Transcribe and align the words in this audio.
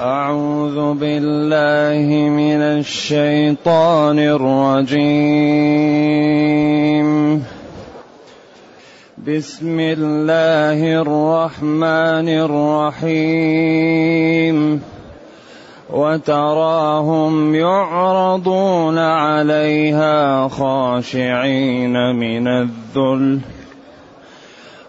أعوذ 0.00 0.94
بالله 0.94 2.28
من 2.28 2.60
الشيطان 2.80 4.18
الرجيم. 4.18 5.08
بسم 9.28 9.80
الله 9.80 11.02
الرحمن 11.02 12.28
الرحيم. 14.08 14.82
وتراهم 15.92 17.54
يعرضون 17.54 18.98
عليها 18.98 20.48
خاشعين 20.48 22.16
من 22.16 22.48
الذل. 22.48 23.40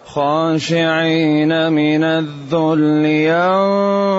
خاشعين 0.06 1.72
من 1.72 2.04
الذل 2.04 3.06
ينظرون 3.06 4.11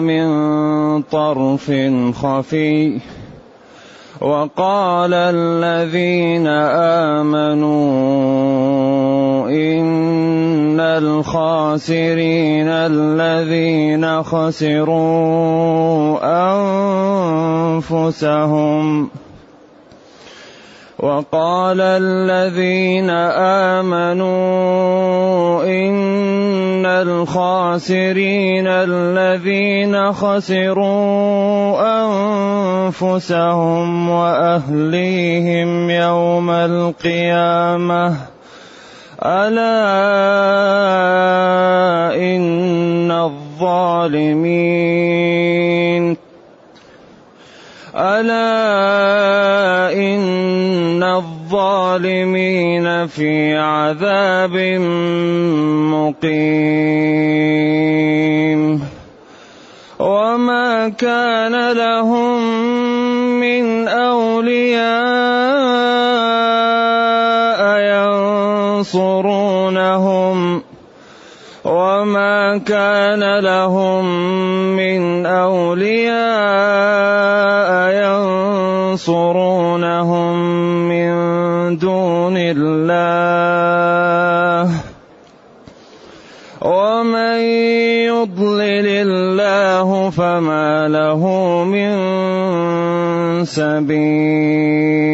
من 0.00 0.26
طرف 1.02 1.72
خفي 2.22 3.00
وقال 4.20 5.14
الذين 5.14 6.46
آمنوا 7.16 7.88
إن 9.48 10.80
الخاسرين 10.80 12.68
الذين 12.68 14.22
خسروا 14.22 16.18
أنفسهم 17.78 19.10
وقال 20.98 21.80
الذين 21.80 23.10
آمنوا 23.86 25.62
إن 25.62 26.86
الخاسرين 26.86 28.66
الذين 28.66 30.12
خسروا 30.12 31.78
أنفسهم 32.90 34.08
وأهليهم 34.10 35.90
يوم 35.90 36.50
القيامة 36.50 38.16
ألا 39.22 39.78
إن 42.14 43.10
الظالمين 43.10 44.58
ألا 47.94 49.07
الظالمين 51.48 53.06
في 53.06 53.56
عذاب 53.56 54.56
مقيم. 55.96 56.60
وما 59.98 60.88
كان 60.88 61.72
لهم 61.72 62.38
من 63.40 63.88
أولياء 63.88 64.88
ينصرونهم. 68.84 70.62
وما 71.64 72.58
كان 72.58 73.38
لهم 73.38 74.04
من 74.76 75.26
أولياء 75.26 76.28
ينصرونهم. 78.92 80.17
فما 90.10 90.88
له 90.88 91.22
من 91.64 91.94
سبيل. 93.44 95.08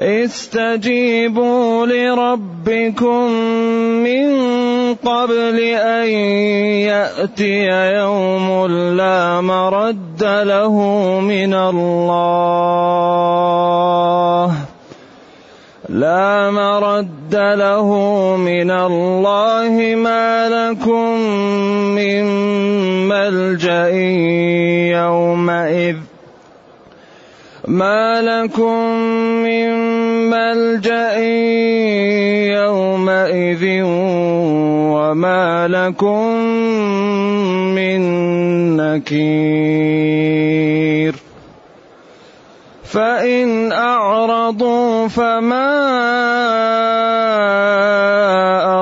استجيبوا 0.00 1.86
لربكم 1.86 3.30
من 4.04 4.30
قبل 4.94 5.58
أن 5.76 6.08
يأتي 6.88 7.66
يوم 8.00 8.66
لا 8.96 9.40
مرد 9.40 10.24
له 10.24 10.74
من 11.20 11.54
الله. 11.54 13.10
لا 16.10 16.50
مرد 16.50 17.34
له 17.34 17.88
من 18.36 18.70
الله 18.70 19.74
ما 19.94 20.48
لكم 20.48 21.20
من 21.94 22.24
ملجأ 23.08 23.90
يومئذ. 24.98 25.96
ما 27.68 28.22
لكم 28.22 28.76
من 29.46 29.70
ملجأ 30.30 31.16
يومئذ 32.58 33.64
وما 34.94 35.68
لكم 35.68 36.26
من 37.78 38.00
نكير. 38.76 40.10
فإن 42.90 43.72
أعرضوا 43.72 45.08
فما 45.08 45.70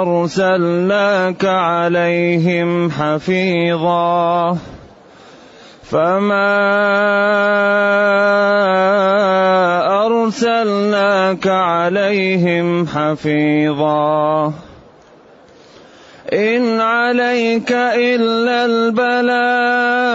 أرسلناك 0.00 1.44
عليهم 1.44 2.91
حفيظا 2.91 4.56
فما 5.82 6.56
أرسلناك 10.06 11.46
عليهم 11.46 12.86
حفيظا 12.86 14.52
إن 16.32 16.80
عليك 16.80 17.72
إلا 17.72 18.64
البلاغ 18.64 20.08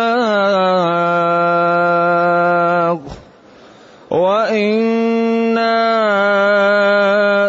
وأنا 4.13 5.74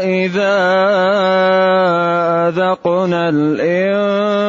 اذا 0.00 0.56
اذقنا 2.48 3.28
الانسان 3.28 4.40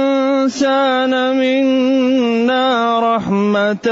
منا 1.38 3.00
رحمه 3.00 3.86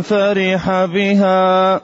فرح 0.00 0.84
بها 0.84 1.80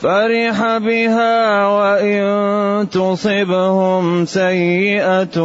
فرح 0.00 0.78
بها 0.78 1.66
وإن 1.66 2.88
تصبهم 2.88 4.24
سيئة 4.24 5.38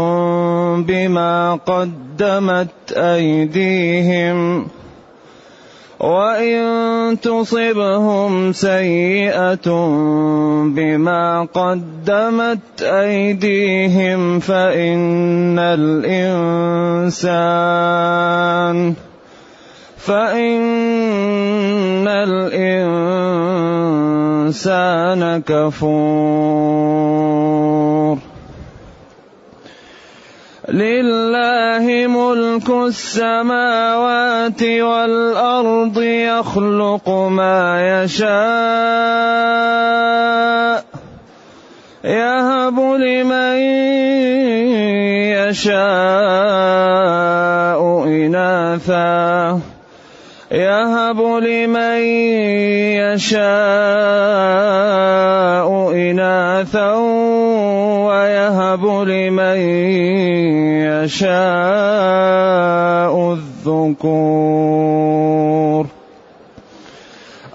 بما 0.88 1.60
قدمت 1.66 2.92
أيديهم. 2.92 4.68
وإن 6.00 7.18
تصبهم 7.22 8.52
سيئة 8.54 9.68
بما 10.76 11.48
قدمت 11.54 12.82
أيديهم 12.82 14.40
فإن 14.40 15.60
الإنسان 15.60 17.16
فإن 20.06 22.06
الإنسان 22.08 22.62
كفور. 25.42 26.86
لله 30.70 32.08
ملك 32.08 32.70
السماوات 32.70 34.64
والأرض 34.64 36.02
يخلق 36.02 37.10
ما 37.10 38.04
يشاء 38.04 38.36
يهب 42.06 42.80
لمن 42.80 43.58
يشاء 45.50 46.66
إناثا. 48.06 49.75
يهب 50.56 51.20
لمن 51.20 52.00
يشاء 52.96 53.46
إناثا 55.92 56.94
ويهب 58.08 58.86
لمن 58.86 59.60
يشاء 60.88 62.34
الذكور 63.68 64.66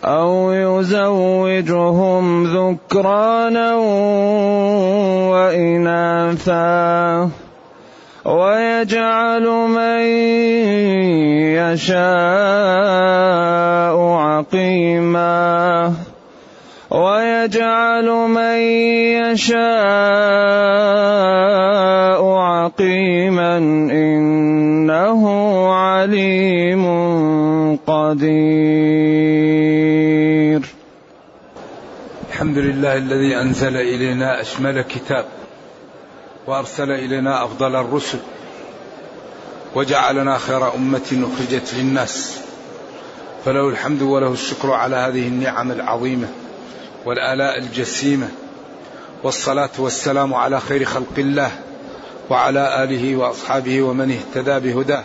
أو 0.05 0.53
يزوجهم 0.53 2.25
ذكرانا 2.45 3.75
وإناثا 5.33 7.31
ويجعل 8.25 9.47
من 9.49 10.01
يشاء 11.57 12.01
عقيما. 14.01 15.95
ويجعل 16.91 18.05
من 18.11 18.59
يشاء 19.33 19.61
عقيما. 22.35 23.57
إنه 23.93 25.23
عليم 25.73 26.85
قدير. 27.77 28.51
الحمد 32.31 32.59
لله 32.59 32.97
الذي 32.97 33.37
أنزل 33.41 33.77
إلينا 33.77 34.41
أشمل 34.41 34.81
كتاب. 34.83 35.40
وأرسل 36.51 36.91
إلينا 36.91 37.45
أفضل 37.45 37.77
الرسل 37.77 38.19
وجعلنا 39.75 40.39
خير 40.39 40.75
أمة 40.75 41.29
أخرجت 41.33 41.75
للناس. 41.75 42.41
فله 43.45 43.69
الحمد 43.69 44.03
وله 44.03 44.33
الشكر 44.33 44.73
على 44.73 44.97
هذه 44.97 45.29
النعم 45.29 45.73
العظيمة 45.73 46.29
والآلاء 47.05 47.59
الجسيمة 47.59 48.29
والصلاة 49.23 49.71
والسلام 49.79 50.35
على 50.35 50.61
خير 50.61 50.85
خلق 50.85 51.19
الله 51.19 51.51
وعلى 52.31 52.85
آله 52.85 53.17
وأصحابه 53.17 53.83
ومن 53.83 54.11
اهتدى 54.11 54.73
بهداه. 54.73 55.05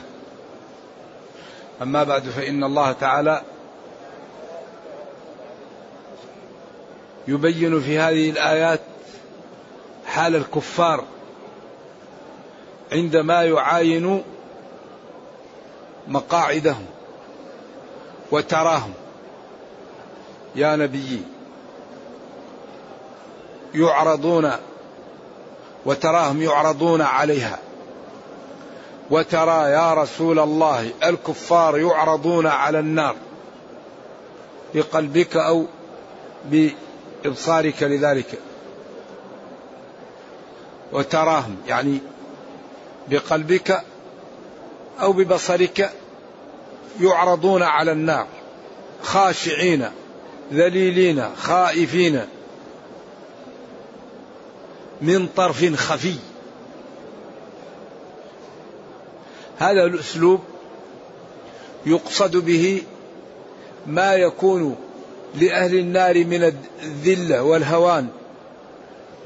أما 1.81 2.03
بعد 2.03 2.23
فإن 2.23 2.63
الله 2.63 2.91
تعالى 2.91 3.41
يبين 7.27 7.81
في 7.81 7.99
هذه 7.99 8.29
الآيات 8.29 8.81
حال 10.05 10.35
الكفار 10.35 11.03
عندما 12.95 13.43
يعاين 13.43 14.23
مقاعدهم 16.07 16.85
وتراهم. 18.31 18.93
يا 20.55 20.75
نبيي 20.75 21.21
يعرضون 23.73 24.51
وتراهم 25.85 26.41
يعرضون 26.41 27.01
عليها. 27.01 27.59
وترى 29.11 29.71
يا 29.71 29.93
رسول 29.93 30.39
الله 30.39 30.91
الكفار 31.03 31.77
يعرضون 31.77 32.47
على 32.47 32.79
النار 32.79 33.15
بقلبك 34.75 35.37
أو 35.37 35.65
بإبصارك 36.45 37.83
لذلك. 37.83 38.39
وتراهم 40.91 41.57
يعني 41.67 41.99
بقلبك 43.09 43.81
أو 45.01 45.13
ببصرك 45.13 45.91
يعرضون 47.01 47.63
على 47.63 47.91
النار 47.91 48.27
خاشعين 49.03 49.85
ذليلين 50.53 51.35
خائفين 51.35 52.21
من 55.01 55.27
طرف 55.35 55.75
خفي. 55.75 56.15
هذا 59.57 59.85
الأسلوب 59.85 60.39
يقصد 61.85 62.37
به 62.37 62.81
ما 63.87 64.13
يكون 64.13 64.75
لأهل 65.35 65.75
النار 65.75 66.25
من 66.25 66.53
الذلة 66.83 67.43
والهوان 67.43 68.07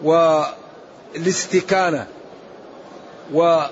والاستكانة. 0.04 2.08
وعدم 3.34 3.70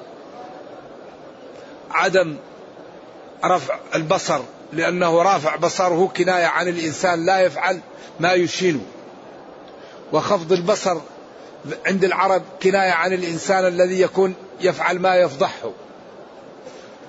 رفع 3.45 3.79
البصر 3.95 4.39
لأنه 4.73 5.21
رافع 5.21 5.55
بصره 5.55 6.11
كناية 6.17 6.45
عن 6.45 6.67
الإنسان 6.67 7.25
لا 7.25 7.39
يفعل 7.39 7.79
ما 8.19 8.33
يشينه 8.33 8.81
وخفض 10.13 10.51
البصر 10.51 10.97
عند 11.85 12.03
العرب 12.03 12.41
كناية 12.63 12.91
عن 12.91 13.13
الإنسان 13.13 13.67
الذي 13.67 14.01
يكون 14.01 14.35
يفعل 14.61 14.99
ما 14.99 15.15
يفضحه. 15.15 15.71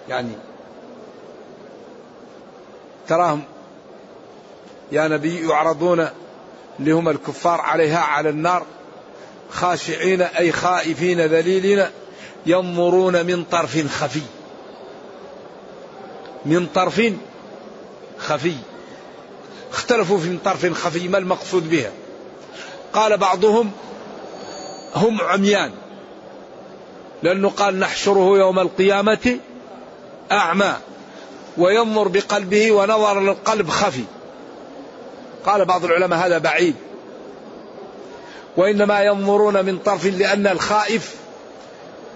يعني 0.09 0.33
تراهم 3.09 3.43
يا 4.93 5.09
نبي 5.09 5.49
يعرضون 5.49 6.09
لهم 6.79 7.09
الكفار 7.09 7.61
عليها 7.61 8.01
على 8.01 8.29
النار 8.29 8.67
خاشعين 9.51 10.23
أي 10.23 10.53
خائفين 10.53 11.21
ذليلين 11.21 11.87
ينظرون 12.47 13.27
من 13.27 13.45
طرف 13.45 13.87
خفي. 14.01 14.23
من 16.45 16.67
طرف 16.67 17.03
خفي. 18.19 18.55
اختلفوا 19.73 20.19
في 20.19 20.29
من 20.29 20.39
طرف 20.45 20.73
خفي 20.73 21.09
ما 21.09 21.19
المقصود 21.19 21.71
بها؟ 21.71 21.91
قال 22.93 23.17
بعضهم 23.17 23.71
هم 24.95 25.21
عميان 25.21 25.73
لأنه 27.23 27.49
قال 27.49 27.79
نحشره 27.79 28.39
يوم 28.39 28.59
القيامة 28.59 29.39
أعمى 30.33 30.77
وينظر 31.59 32.09
بقلبه 32.09 32.73
ونظر 32.73 33.21
للقلب 33.21 33.71
خفي. 33.71 34.05
قال 35.47 35.65
بعض 35.65 35.85
العلماء 35.85 36.19
هذا 36.19 36.39
بعيد. 36.39 36.75
وإنما 38.57 39.03
ينظرون 39.03 39.65
من 39.65 39.79
طرف 39.79 40.07
لأن 40.07 40.47
الخائف 40.47 41.15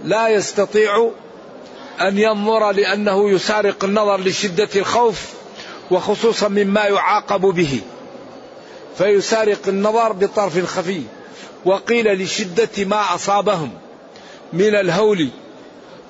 لا 0.04 0.28
يستطيع 0.28 1.10
أن 2.00 2.19
ينظر 2.19 2.70
لأنه 2.70 3.31
يسارق 3.31 3.84
النظر 3.84 4.20
لشدة 4.20 4.69
الخوف 4.76 5.28
وخصوصا 5.90 6.49
مما 6.49 6.84
يعاقب 6.84 7.40
به. 7.40 7.81
فيسارق 8.99 9.69
النظر 9.69 10.12
بطرف 10.12 10.66
خفي 10.66 11.02
وقيل 11.64 12.22
لشدة 12.22 12.84
ما 12.84 13.14
أصابهم 13.14 13.70
من 14.52 14.75
الهول. 14.75 15.28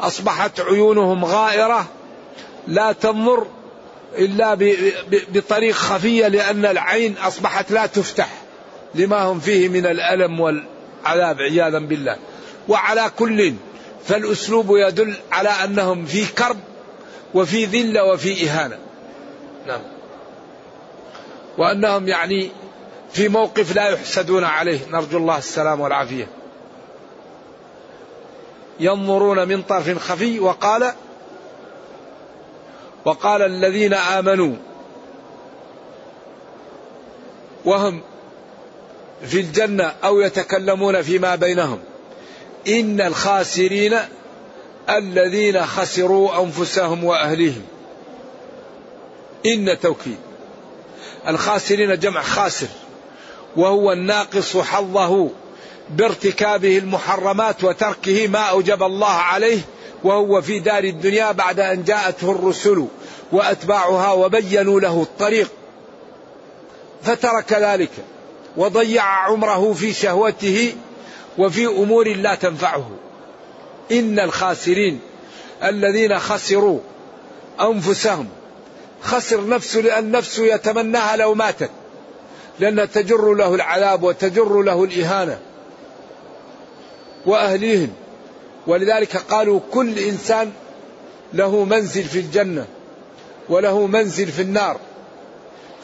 أصبحت 0.00 0.60
عيونهم 0.60 1.24
غائرة 1.24 1.86
لا 2.68 2.92
تنظر 2.92 3.46
إلا 4.18 4.58
بطريق 5.34 5.74
خفية 5.74 6.28
لأن 6.28 6.64
العين 6.64 7.14
أصبحت 7.18 7.70
لا 7.70 7.86
تفتح 7.86 8.28
لما 8.94 9.22
هم 9.22 9.40
فيه 9.40 9.68
من 9.68 9.86
الألم 9.86 10.40
والعذاب 10.40 11.40
عياذا 11.40 11.78
بالله. 11.78 12.16
وعلى 12.68 13.10
كل 13.18 13.54
فالأسلوب 14.06 14.66
يدل 14.76 15.14
على 15.32 15.48
أنهم 15.48 16.04
في 16.06 16.26
كرب 16.26 16.58
وفي 17.34 17.64
ذلة 17.64 18.04
وفي 18.04 18.50
إهانة. 18.50 18.78
نعم. 19.66 19.80
وأنهم 21.58 22.08
يعني 22.08 22.50
في 23.12 23.28
موقف 23.28 23.76
لا 23.76 23.88
يحسدون 23.88 24.44
عليه 24.44 24.78
نرجو 24.90 25.18
الله 25.18 25.38
السلام 25.38 25.80
والعافية. 25.80 26.28
ينظرون 28.80 29.48
من 29.48 29.62
طرف 29.62 29.98
خفي 29.98 30.40
وقال 30.40 30.92
وقال 33.04 33.42
الذين 33.42 33.94
آمنوا 33.94 34.54
وهم 37.64 38.00
في 39.26 39.40
الجنة 39.40 39.92
أو 40.04 40.20
يتكلمون 40.20 41.02
فيما 41.02 41.34
بينهم. 41.34 41.78
إن 42.68 43.00
الخاسرين 43.00 43.98
الذين 44.90 45.66
خسروا 45.66 46.42
أنفسهم 46.42 47.04
وأهليهم. 47.04 47.62
إن 49.46 49.78
توكيد. 49.82 50.18
الخاسرين 51.28 51.98
جمع 51.98 52.22
خاسر 52.22 52.66
وهو 53.56 53.92
الناقص 53.92 54.56
حظه 54.56 55.30
بارتكابه 55.90 56.78
المحرمات 56.78 57.64
وتركه 57.64 58.28
ما 58.28 58.38
أوجب 58.38 58.82
الله 58.82 59.06
عليه 59.06 59.60
وهو 60.04 60.42
في 60.42 60.58
دار 60.58 60.84
الدنيا 60.84 61.32
بعد 61.32 61.60
أن 61.60 61.84
جاءته 61.84 62.30
الرسل 62.30 62.86
وأتباعها 63.32 64.12
وبينوا 64.12 64.80
له 64.80 65.02
الطريق. 65.02 65.50
فترك 67.02 67.52
ذلك 67.52 67.90
وضيع 68.56 69.04
عمره 69.04 69.72
في 69.72 69.92
شهوته 69.92 70.72
وفي 71.38 71.66
أمور 71.66 72.08
لا 72.08 72.34
تنفعه. 72.34 72.90
إن 73.92 74.20
الخاسرين 74.20 75.00
الذين 75.64 76.18
خسروا 76.18 76.78
أنفسهم 77.60 78.28
خسر 79.02 79.48
نفسه 79.48 79.80
لأن 79.80 80.10
نفسه 80.10 80.44
يتمناها 80.44 81.16
لو 81.16 81.34
ماتت 81.34 81.70
لأنها 82.60 82.84
تجر 82.84 83.34
له 83.34 83.54
العذاب 83.54 84.02
وتجر 84.02 84.62
له 84.62 84.84
الإهانة 84.84 85.38
وأهليهم. 87.26 87.92
ولذلك 88.66 89.16
قالوا 89.16 89.60
كل 89.72 89.98
إنسان 89.98 90.52
له 91.32 91.64
منزل 91.64 92.04
في 92.04 92.18
الجنة 92.18 92.66
وله 93.48 93.86
منزل 93.86 94.26
في 94.26 94.42
النار. 94.42 94.76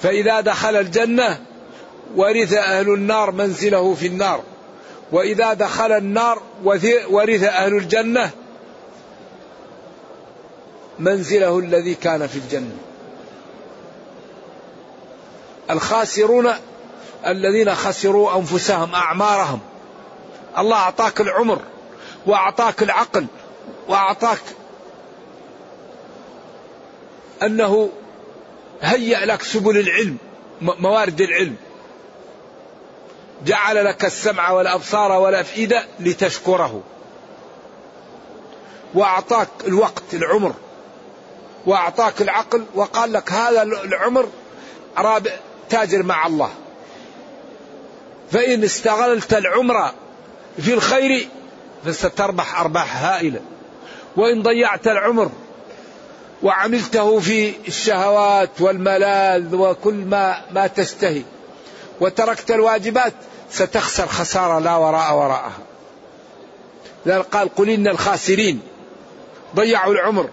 فإذا 0.03 0.41
دخل 0.41 0.77
الجنة 0.77 1.41
ورث 2.17 2.53
أهل 2.53 2.95
النار 2.95 3.31
منزله 3.31 3.95
في 3.95 4.07
النار. 4.07 4.43
وإذا 5.13 5.53
دخل 5.53 5.93
النار 5.93 6.43
ورث 7.11 7.43
أهل 7.43 7.77
الجنة 7.77 8.31
منزله 10.99 11.59
الذي 11.59 11.95
كان 11.95 12.27
في 12.27 12.37
الجنة. 12.39 12.77
الخاسرون 15.71 16.53
الذين 17.27 17.75
خسروا 17.75 18.37
أنفسهم 18.37 18.95
أعمارهم. 18.95 19.61
الله 20.59 20.77
أعطاك 20.77 21.21
العمر 21.21 21.59
وأعطاك 22.27 22.83
العقل 22.83 23.27
وأعطاك 23.89 24.41
أنه 27.43 27.91
هيأ 28.83 29.27
لك 29.27 29.43
سبل 29.43 29.79
العلم 29.79 30.17
موارد 30.61 31.21
العلم. 31.21 31.57
جعل 33.45 33.85
لك 33.85 34.05
السمع 34.05 34.51
والأبصار 34.51 35.13
والأفئدة 35.13 35.85
لتشكره. 36.01 36.83
وأعطاك 38.95 39.49
الوقت 39.67 40.15
العمر. 40.15 40.55
وأعطاك 41.67 42.23
العقل 42.23 42.65
وقال 42.75 43.13
لك 43.13 43.33
هذا 43.33 43.63
العمر 43.63 44.29
رابع 44.99 45.31
تاجر 45.71 46.03
مع 46.03 46.27
الله. 46.27 46.51
فإن 48.33 48.65
استغلت 48.65 49.35
العمر 49.35 49.93
في 50.61 50.75
الخير 50.75 51.29
فستربح 51.85 52.61
أرباح 52.61 53.05
هائلة. 53.05 53.41
وإن 54.17 54.43
ضيعت 54.43 54.87
العمر 54.87 55.31
وعملته 56.43 57.21
في 57.21 57.55
الشهوات 57.69 58.61
والملاذ 58.61 59.55
وكل 59.55 59.95
ما 59.95 60.43
ما 60.51 60.67
تشتهي 60.67 61.23
وتركت 62.01 62.51
الواجبات 62.51 63.13
ستخسر 63.51 64.07
خسارة 64.07 64.59
لا 64.59 64.77
وراء 64.77 65.15
وراءها. 65.15 65.59
لأن 67.07 67.23
قال 67.23 67.55
قل 67.55 67.71
إن 67.71 67.89
الخاسرين 67.89 68.61
ضيعوا 69.57 69.93
العمر. 69.93 70.29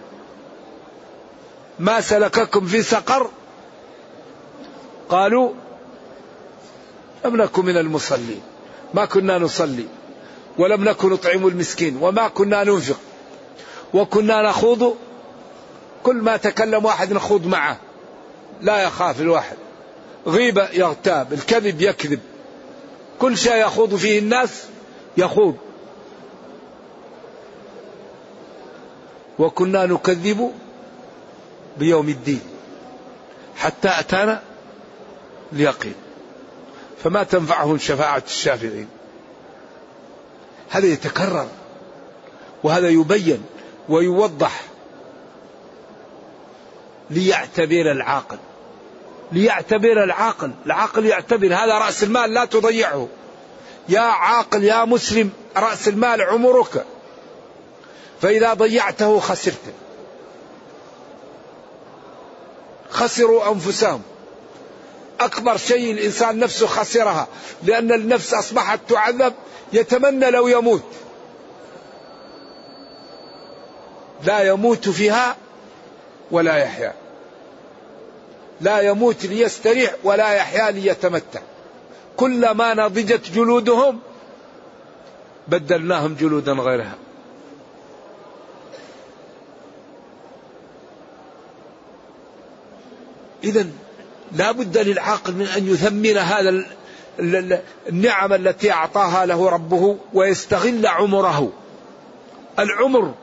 ما 1.78 2.00
سلككم 2.00 2.66
في 2.66 2.82
سقر؟ 2.82 3.30
قالوا 5.08 5.52
لم 7.24 7.36
نكن 7.36 7.64
من 7.64 7.76
المصلين. 7.76 8.40
ما 8.94 9.04
كنا 9.04 9.38
نصلي 9.38 9.86
ولم 10.58 10.84
نكن 10.84 11.10
نطعم 11.10 11.46
المسكين 11.46 11.98
وما 12.00 12.28
كنا 12.28 12.64
ننفق 12.64 12.98
وكنا 13.94 14.42
نخوض. 14.42 14.96
كل 16.02 16.16
ما 16.16 16.36
تكلم 16.36 16.84
واحد 16.84 17.12
نخوض 17.12 17.46
معه 17.46 17.76
لا 18.60 18.82
يخاف 18.82 19.20
الواحد. 19.20 19.56
غيبة 20.26 20.68
يغتاب 20.72 21.32
الكذب 21.32 21.80
يكذب. 21.80 22.20
كل 23.18 23.38
شيء 23.38 23.54
يخوض 23.54 23.94
فيه 23.94 24.18
الناس 24.18 24.64
يخوض. 25.16 25.56
وكنا 29.38 29.86
نكذب 29.86 30.52
بيوم 31.78 32.08
الدين 32.08 32.40
حتى 33.56 33.88
أتانا 33.88 34.42
اليقين. 35.52 35.94
فما 37.04 37.22
تنفعهم 37.22 37.78
شفاعة 37.78 38.22
الشافعين. 38.26 38.88
هذا 40.70 40.86
يتكرر 40.86 41.48
وهذا 42.62 42.88
يبين 42.88 43.44
ويوضح 43.88 44.62
ليعتبر 47.10 47.92
العاقل. 47.92 48.38
ليعتبر 49.32 50.04
العاقل. 50.04 50.50
العاقل 50.66 51.06
يعتبر 51.06 51.46
هذا 51.46 51.78
رأس 51.78 52.02
المال 52.02 52.34
لا 52.34 52.44
تضيعه. 52.44 53.08
يا 53.88 54.00
عاقل 54.00 54.64
يا 54.64 54.84
مسلم 54.84 55.30
رأس 55.56 55.88
المال 55.88 56.22
عمرك. 56.22 56.84
فإذا 58.22 58.54
ضيعته 58.54 59.20
خسرت 59.20 59.62
خسروا 62.90 63.52
أنفسهم. 63.52 64.02
أكبر 65.20 65.56
شيء 65.56 65.92
الإنسان 65.92 66.38
نفسه 66.38 66.66
خسرها. 66.66 67.28
لأن 67.62 67.92
النفس 67.92 68.34
أصبحت 68.34 68.80
تعذب 68.88 69.34
يتمنى 69.72 70.30
لو 70.30 70.48
يموت. 70.48 70.84
لا 74.24 74.40
يموت 74.40 74.88
فيها 74.88 75.36
ولا 76.30 76.56
يحيا. 76.56 77.05
لا 78.60 78.80
يموت 78.80 79.26
ليستريح 79.26 79.94
ولا 80.04 80.32
يحيا 80.32 80.70
ليتمتع. 80.70 81.40
كلما 82.16 82.74
نضجت 82.74 83.30
جلودهم 83.30 83.98
بدلناهم 85.48 86.14
جلودا 86.14 86.52
غيرها. 86.52 86.94
إذا 93.44 93.66
لا 94.32 94.52
بد 94.52 94.78
للعاقل 94.78 95.32
من 95.32 95.46
أن 95.46 95.68
يثمن 95.68 96.16
هذا 96.16 96.64
النعم 97.88 98.32
التي 98.32 98.72
أعطاها 98.72 99.26
له 99.26 99.48
ربه 99.48 99.96
ويستغل 100.14 100.86
عمره. 100.86 101.52
العمر 102.58 103.14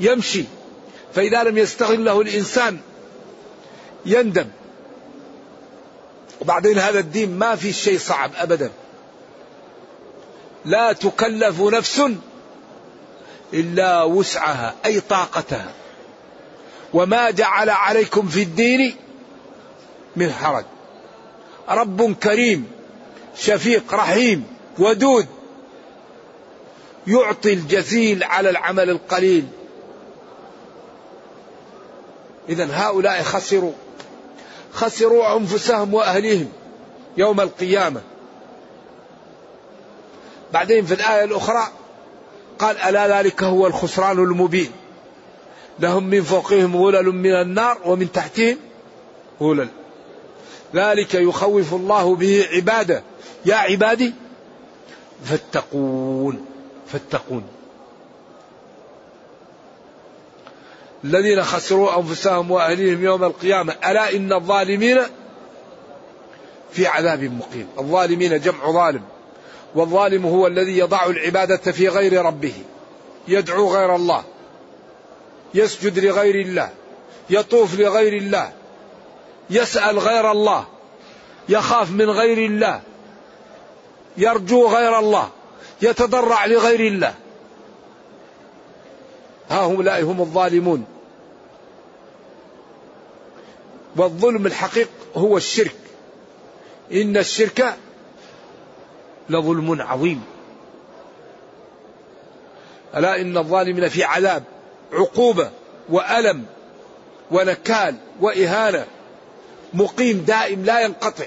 يمشي 0.00 0.44
فإذا 1.14 1.44
لم 1.44 1.58
يستغله 1.58 2.20
الإنسان 2.20 2.78
يندم. 4.06 4.46
وبعدين 6.40 6.78
هذا 6.78 6.98
الدين 6.98 7.38
ما 7.38 7.56
في 7.56 7.72
شيء 7.72 7.98
صعب 7.98 8.30
أبدا. 8.36 8.70
لا 10.64 10.92
تكلف 10.92 11.60
نفس 11.60 12.02
إلا 13.54 14.02
وسعها 14.02 14.74
أي 14.84 15.00
طاقتها. 15.00 15.72
وما 16.94 17.30
جعل 17.30 17.70
عليكم 17.70 18.28
في 18.28 18.42
الدين 18.42 18.96
من 20.16 20.32
حرج. 20.32 20.64
رب 21.68 22.14
كريم 22.14 22.70
شفيق 23.38 23.94
رحيم 23.94 24.44
ودود 24.78 25.26
يعطي 27.06 27.52
الجزيل 27.52 28.24
على 28.24 28.50
العمل 28.50 28.90
القليل. 28.90 29.46
اذا 32.48 32.68
هؤلاء 32.72 33.22
خسروا. 33.22 33.72
خسروا 34.76 35.36
أنفسهم 35.36 35.94
وأهليهم 35.94 36.48
يوم 37.16 37.40
القيامة. 37.40 38.00
بعدين 40.52 40.84
في 40.86 40.94
الآية 40.94 41.24
الأخرى 41.24 41.68
قال 42.58 42.78
ألا 42.78 43.18
ذلك 43.18 43.42
هو 43.42 43.66
الخسران 43.66 44.18
المبين. 44.18 44.70
لهم 45.80 46.04
من 46.04 46.22
فوقهم 46.22 46.76
غلل 46.76 47.06
من 47.06 47.32
النار 47.32 47.78
ومن 47.84 48.12
تحتهم 48.12 48.56
غلل. 49.40 49.68
ذلك 50.74 51.14
يخوف 51.14 51.74
الله 51.74 52.16
به 52.16 52.48
عباده. 52.52 53.02
يا 53.46 53.56
عبادي 53.56 54.14
فاتقون 55.24 56.46
فاتقون. 56.86 57.55
الذين 61.04 61.42
خسروا 61.42 61.98
أنفسهم 61.98 62.50
وأهليهم 62.50 63.04
يوم 63.04 63.24
القيامة. 63.24 63.74
ألا 63.86 64.16
إن 64.16 64.32
الظالمين 64.32 65.02
في 66.72 66.86
عذاب 66.86 67.22
مقيم. 67.22 67.68
الظالمين 67.78 68.40
جمع 68.40 68.70
ظالم. 68.70 69.02
والظالم 69.74 70.26
هو 70.26 70.46
الذي 70.46 70.78
يضع 70.78 71.06
العبادة 71.06 71.72
في 71.72 71.88
غير 71.88 72.22
ربه. 72.24 72.54
يدعو 73.28 73.74
غير 73.74 73.94
الله. 73.94 74.24
يسجد 75.54 75.98
لغير 75.98 76.34
الله. 76.34 76.70
يطوف 77.30 77.80
لغير 77.80 78.12
الله. 78.12 78.52
يسأل 79.50 79.98
غير 79.98 80.30
الله. 80.30 80.66
يخاف 81.48 81.90
من 81.90 82.10
غير 82.10 82.38
الله. 82.38 82.80
يرجو 84.16 84.66
غير 84.66 84.98
الله. 84.98 85.28
يتضرع 85.82 86.46
لغير 86.46 86.80
الله. 86.80 87.14
هؤلاء 89.50 90.02
هم 90.02 90.20
الظالمون. 90.20 90.84
والظلم 93.96 94.46
الحقيق 94.46 94.88
هو 95.16 95.36
الشرك. 95.36 95.76
إن 96.92 97.16
الشرك 97.16 97.76
لظلم 99.30 99.82
عظيم. 99.82 100.22
ألا 102.96 103.20
إن 103.20 103.38
الظالمين 103.38 103.88
في 103.88 104.04
عذاب 104.04 104.42
عقوبة 104.92 105.50
وألم 105.88 106.44
ونكال 107.30 107.96
وإهانة. 108.20 108.86
مقيم 109.74 110.18
دائم 110.18 110.64
لا 110.64 110.80
ينقطع. 110.80 111.24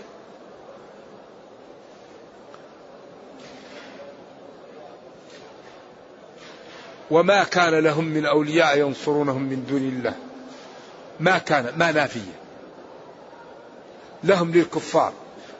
وما 7.12 7.44
كان 7.44 7.74
لهم 7.74 8.06
من 8.06 8.25
أولياء 8.25 8.80
ينصرونهم 8.80 9.42
من 9.42 9.66
دون 9.70 9.82
الله. 9.82 10.16
ما 11.20 11.38
كان 11.38 11.74
ما 11.78 11.92
نافية 11.92 12.39
لهم 14.24 14.51
للكفار. 14.51 15.13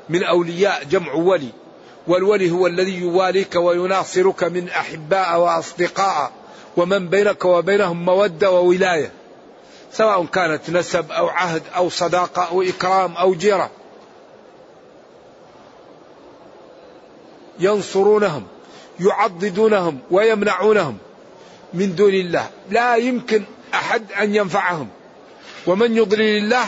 من 0.10 0.24
أولياء 0.24 0.84
جمع 0.84 1.14
ولي. 1.14 1.50
والولي 2.08 2.52
هو 2.52 2.68
الذي 2.68 3.02
يواليك 3.02 3.56
ويناصرك 3.56 4.44
من 4.44 4.70
أحباء 4.70 5.40
وأصدقاء 5.40 6.32
ومن 6.78 7.08
بينك 7.08 7.46
وبينهم 7.46 8.06
مودة 8.06 8.52
وولاية. 8.52 9.12
سواء 9.92 10.26
كانت 10.26 10.70
نسب 10.70 11.12
أو 11.12 11.28
عهد 11.28 11.64
أو 11.76 11.90
صداقة 11.90 12.44
أو 12.44 12.62
إكرام 12.62 13.16
أو 13.16 13.34
جيرة. 13.34 13.70
ينصرونهم 17.60 18.44
يعضدونهم 19.00 20.00
ويمنعونهم. 20.12 20.98
من 21.74 21.96
دون 21.96 22.14
الله. 22.14 22.50
لا 22.70 22.96
يمكن 22.96 23.44
أحد 23.74 24.12
أن 24.12 24.36
ينفعهم. 24.36 24.88
ومن 25.68 25.98
يضلل 25.98 26.38
الله 26.38 26.66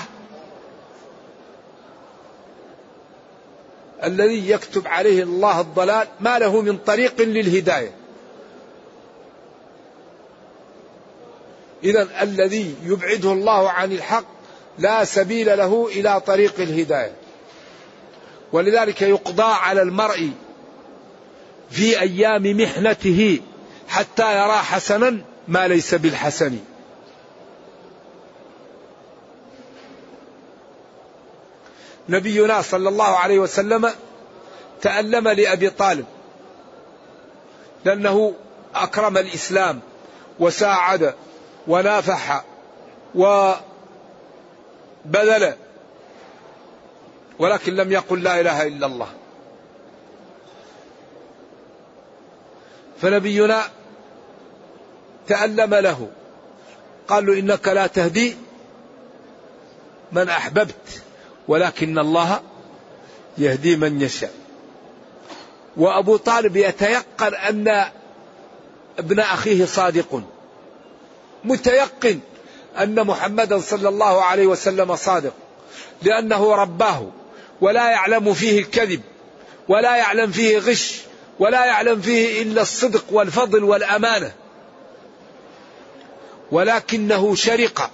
الذي 4.03 4.49
يكتب 4.49 4.87
عليه 4.87 5.23
الله 5.23 5.61
الضلال 5.61 6.07
ما 6.19 6.39
له 6.39 6.61
من 6.61 6.77
طريق 6.77 7.21
للهداية. 7.21 7.91
اذا 11.83 12.07
الذي 12.21 12.75
يبعده 12.83 13.31
الله 13.31 13.69
عن 13.69 13.91
الحق 13.91 14.25
لا 14.79 15.03
سبيل 15.03 15.57
له 15.57 15.87
إلى 15.91 16.19
طريق 16.19 16.59
الهداية. 16.59 17.13
ولذلك 18.51 19.01
يقضى 19.01 19.43
على 19.43 19.81
المرء 19.81 20.29
في 21.69 22.01
أيام 22.01 22.43
محنته 22.43 23.39
حتى 23.91 24.35
يرى 24.43 24.57
حسنا 24.57 25.21
ما 25.47 25.67
ليس 25.67 25.95
بالحسن. 25.95 26.59
نبينا 32.09 32.61
صلى 32.61 32.89
الله 32.89 33.17
عليه 33.17 33.39
وسلم 33.39 33.91
تألم 34.81 35.27
لأبي 35.27 35.69
طالب 35.69 36.05
لأنه 37.85 38.33
أكرم 38.75 39.17
الإسلام 39.17 39.79
وساعد 40.39 41.15
ونافح 41.67 42.43
وبذل 43.15 43.55
ولكن 47.39 47.75
لم 47.75 47.91
يقل 47.91 48.23
لا 48.23 48.39
إله 48.39 48.67
إلا 48.67 48.85
الله. 48.85 49.07
فنبينا 53.01 53.63
تألم 55.27 55.75
له. 55.75 56.09
قال 57.07 57.25
له 57.25 57.39
إنك 57.39 57.67
لا 57.67 57.87
تهدي 57.87 58.35
من 60.11 60.29
أحببت 60.29 61.01
ولكن 61.47 61.99
الله 61.99 62.41
يهدي 63.37 63.75
من 63.75 64.01
يشاء. 64.01 64.33
وأبو 65.77 66.17
طالب 66.17 66.55
يتيقن 66.55 67.33
أن 67.33 67.85
ابن 68.99 69.19
أخيه 69.19 69.65
صادق 69.65 70.21
متيقن 71.43 72.19
أن 72.79 73.07
محمدا 73.07 73.59
صلى 73.59 73.89
الله 73.89 74.23
عليه 74.23 74.47
وسلم 74.47 74.95
صادق 74.95 75.33
لأنه 76.01 76.55
رباه 76.55 77.11
ولا 77.61 77.91
يعلم 77.91 78.33
فيه 78.33 78.59
الكذب 78.59 79.01
ولا 79.67 79.95
يعلم 79.95 80.31
فيه 80.31 80.57
غش 80.57 81.01
ولا 81.39 81.65
يعلم 81.65 82.01
فيه 82.01 82.41
إلا 82.41 82.61
الصدق 82.61 83.03
والفضل 83.11 83.63
والأمانة. 83.63 84.31
ولكنه 86.51 87.35
شرق 87.35 87.91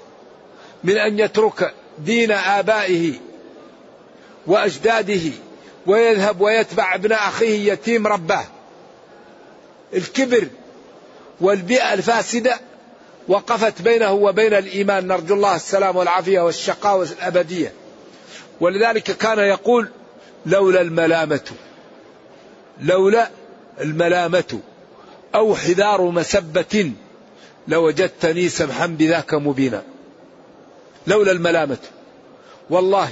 من 0.84 0.98
أن 0.98 1.20
يترك 1.20 1.74
دين 2.00 2.32
آبائه 2.32 3.14
وأجداده 4.48 5.32
ويذهب 5.86 6.42
ويتبع 6.42 6.96
ابن 6.96 7.12
أخيه 7.12 7.74
يتيم 7.74 8.08
رباه 8.08 8.46
الكبر 9.94 10.48
والبيئة 11.42 11.94
الفاسدة 11.94 12.60
وقفت 13.28 13.82
بينه 13.82 14.12
وبين 14.12 14.54
الإيمان. 14.54 15.08
نرجو 15.08 15.36
الله 15.36 15.56
السلام 15.56 15.96
والعافية 15.96 16.40
والشقاوة 16.40 17.08
الأبدية 17.12 17.74
ولذلك 18.60 19.04
كان 19.04 19.40
يقول 19.40 19.90
لولا 20.46 20.82
الملامة 20.82 21.52
لولا 22.82 23.30
الملامة 23.82 24.60
أو 25.36 25.56
حذار 25.56 26.02
مسبة 26.02 26.92
لوجدتني 27.68 28.50
سمحا 28.50 28.86
بذاك 28.86 29.34
مبينا. 29.34 29.84
لولا 31.08 31.32
الملامة. 31.32 31.78
والله 32.70 33.10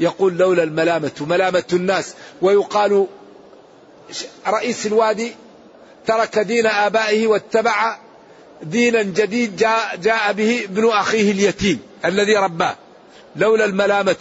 يقول 0.00 0.36
لولا 0.36 0.62
الملامة 0.62 1.12
ملامة 1.20 1.64
الناس. 1.72 2.14
ويقال 2.42 3.06
رئيس 4.46 4.86
الوادي 4.86 5.32
ترك 6.06 6.38
دين 6.38 6.66
آبائه 6.66 7.26
واتبع 7.26 7.98
دينا 8.62 9.02
جديد 9.02 9.56
جاء, 9.56 9.96
جاء 9.96 10.32
به 10.32 10.64
ابن 10.64 10.88
أخيه 10.88 11.32
اليتيم 11.32 11.78
الذي 12.04 12.36
رباه. 12.36 12.76
لولا 13.36 13.64
الملامة 13.64 14.16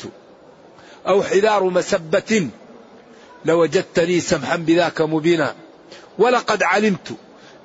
أو 1.08 1.24
حذار 1.24 1.64
مسبة 1.64 2.50
لوجدتني 3.46 4.20
سمحا 4.20 4.56
بذاك 4.56 5.02
مبينا. 5.02 5.56
ولقد 6.18 6.64
علمت 6.64 7.14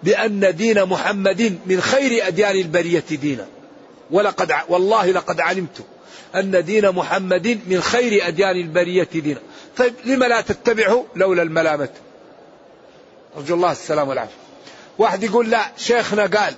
بأن 0.02 0.56
دين 0.56 0.84
محمد 0.84 1.58
من 1.66 1.80
خير 1.80 2.26
أديان 2.26 2.56
البرية 2.56 3.04
دينا. 3.10 3.46
ولقد 4.10 4.52
والله 4.68 5.10
لقد 5.10 5.40
علمت 5.40 5.84
أن 6.34 6.64
دين 6.64 6.90
محمد 6.90 7.60
من 7.66 7.80
خير 7.80 8.28
أديان 8.28 8.56
البرية 8.56 9.08
دينا. 9.12 9.40
طيب 9.76 9.94
لما 10.04 10.24
لا 10.26 10.40
تتبعه 10.40 11.06
لولا 11.16 11.42
الملامة؟ 11.42 11.88
أرجو 13.36 13.54
الله 13.54 13.72
السلام 13.72 14.08
والعافية. 14.08 14.34
واحد 14.98 15.22
يقول 15.22 15.50
لا 15.50 15.72
شيخنا 15.76 16.26
قال 16.26 16.54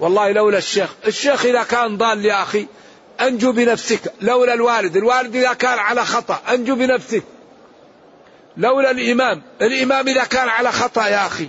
والله 0.00 0.32
لولا 0.32 0.58
الشيخ 0.58 0.94
الشيخ 1.06 1.44
إذا 1.44 1.62
كان 1.62 1.96
ضال 1.96 2.24
يا 2.24 2.42
أخي 2.42 2.66
أنجو 3.20 3.52
بنفسك 3.52 4.12
لولا 4.20 4.54
الوالد 4.54 4.96
الوالد 4.96 5.36
إذا 5.36 5.52
كان 5.52 5.78
على 5.78 6.04
خطأ 6.04 6.40
أنجو 6.48 6.74
بنفسك. 6.74 7.22
لولا 8.56 8.90
الإمام 8.90 9.42
الإمام 9.62 10.08
إذا 10.08 10.24
كان 10.24 10.48
على 10.48 10.72
خطأ 10.72 11.08
يا 11.08 11.26
أخي. 11.26 11.48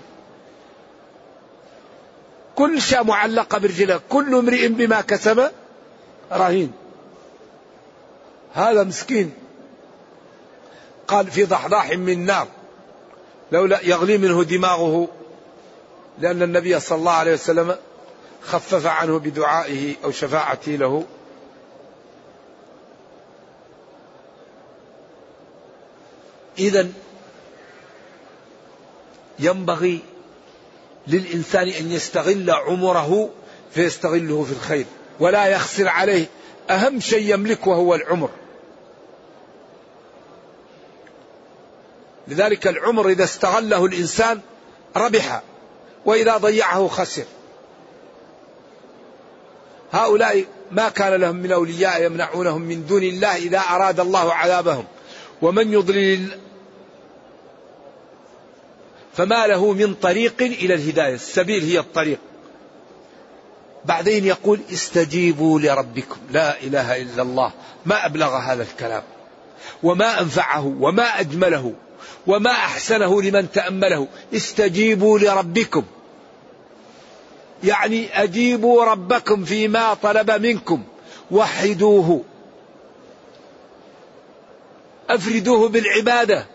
كل 2.60 2.82
شيء 2.82 3.04
معلقة 3.04 3.58
برجله 3.58 4.02
كل 4.10 4.36
امرئ 4.36 4.68
بما 4.68 5.02
كسب 5.02 5.52
رهين. 6.32 6.72
هذا 8.54 8.84
مسكين. 8.84 9.34
قال 11.08 11.32
في 11.32 11.44
ضحضاح 11.44 11.92
من 11.92 12.26
نار. 12.26 12.48
لولا 13.52 13.80
يغلي 13.84 14.18
منه 14.18 14.44
دماغه. 14.44 15.08
لأن 16.20 16.42
النبي 16.42 16.80
صلى 16.80 16.98
الله 16.98 17.12
عليه 17.12 17.34
وسلم 17.34 17.76
خفف 18.42 18.86
عنه 18.86 19.20
بدعائه 19.20 19.96
أو 20.04 20.12
شفاعته 20.12 20.72
له. 20.72 21.06
إذا 26.60 26.88
ينبغي 29.40 30.02
للإنسان 31.10 31.68
أن 31.68 31.92
يستغل 31.92 32.52
عمره 32.52 33.30
فيستغله 33.74 34.44
في 34.44 34.52
الخير 34.52 34.86
ولا 35.20 35.46
يخسر 35.46 35.88
عليه. 35.88 36.26
أهم 36.70 37.00
شيء 37.00 37.34
يملكه 37.34 37.74
هو 37.74 37.96
العمر. 37.96 38.30
لذلك 42.28 42.68
العمر 42.68 43.10
إذا 43.10 43.24
استغله 43.24 43.86
الإنسان 43.86 44.40
ربح 44.96 45.42
وإذا 46.06 46.38
ضيعه 46.38 46.88
خسر. 46.88 47.26
هؤلاء 49.92 50.46
ما 50.72 50.90
كان 50.90 51.14
لهم 51.14 51.36
من 51.36 51.52
أولياء 51.52 52.04
يمنعونهم 52.04 52.62
من 52.62 52.86
دون 52.86 53.04
الله 53.04 53.36
إذا 53.36 53.60
أراد 53.60 54.00
الله 54.00 54.34
عذابهم. 54.34 54.86
ومن 55.42 55.74
يضلل 55.74 56.40
فما 59.20 59.48
له 59.48 59.74
من 59.74 59.94
طريق 59.94 60.42
إلى 60.42 60.74
الهداية 60.74 61.14
السبيل 61.14 61.64
هي 61.64 61.80
الطريق. 61.80 62.20
بعدين 63.86 64.26
يقول 64.26 64.60
استجيبوا 64.74 65.60
لربكم 65.60 66.18
لا 66.32 66.62
إله 66.62 67.02
إلا 67.02 67.22
الله 67.22 67.52
ما 67.86 68.06
أبلغ 68.06 68.38
هذا 68.38 68.64
الكلام 68.64 69.04
وما 69.84 70.22
أنفعه 70.22 70.76
وما 70.80 71.20
أجمله 71.20 71.74
وما 72.28 72.52
أحسنه 72.52 73.22
لمن 73.22 73.52
تأمله. 73.52 74.08
استجيبوا 74.34 75.20
لربكم. 75.20 75.84
يعني 77.64 78.24
أجيبوا 78.24 78.86
ربكم 78.86 79.46
فيما 79.46 79.94
طلب 79.94 80.32
منكم 80.32 80.84
وحدوه. 81.32 82.24
أفردوه 85.10 85.70
بالعبادة. 85.70 86.46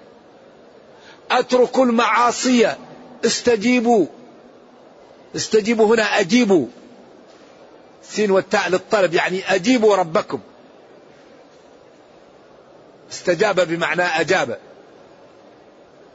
اتركوا 1.39 1.85
المعاصي. 1.85 2.75
استجيبوا. 3.25 4.07
استجيبوا 5.37 5.95
هنا 5.95 6.03
أجيبوا. 6.03 6.67
سين 8.03 8.31
والتاء 8.31 8.69
للطلب 8.69 9.15
يعني 9.15 9.55
أجيبوا 9.55 9.97
ربكم. 9.97 10.41
استجاب 13.13 13.61
بمعنى 13.61 14.03
أجاب. 14.03 14.59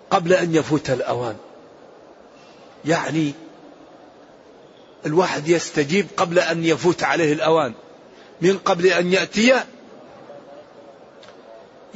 قبل 0.09 0.33
أن 0.33 0.55
يفوت 0.55 0.89
الأوان. 0.89 1.35
يعني 2.85 3.33
الواحد 5.05 5.47
يستجيب 5.47 6.07
قبل 6.17 6.39
أن 6.39 6.65
يفوت 6.65 7.03
عليه 7.03 7.33
الأوان. 7.33 7.73
من 8.41 8.57
قبل 8.57 8.87
أن 8.87 9.13
يأتي 9.13 9.63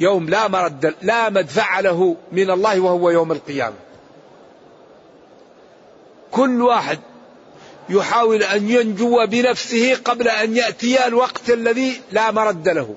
يوم 0.00 0.28
لا 0.28 0.48
مرد 0.48 0.94
لا 1.02 1.30
مدفع 1.30 1.80
له 1.80 2.16
من 2.32 2.50
الله 2.50 2.80
وهو 2.80 3.10
يوم 3.10 3.32
القيامة. 3.32 3.76
كل 6.30 6.62
واحد 6.62 6.98
يحاول 7.88 8.42
أن 8.42 8.70
ينجو 8.70 9.26
بنفسه 9.26 9.94
قبل 9.94 10.28
أن 10.28 10.56
يأتي 10.56 11.06
الوقت 11.06 11.50
الذي 11.50 12.00
لا 12.12 12.30
مرد 12.30 12.68
له. 12.68 12.94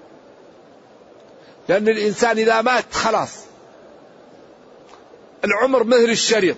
لأن 1.70 1.88
الإنسان 1.88 2.38
إذا 2.38 2.62
مات 2.62 2.94
خلاص. 2.94 3.32
العمر 5.46 5.84
مثل 5.84 6.10
الشريط. 6.10 6.58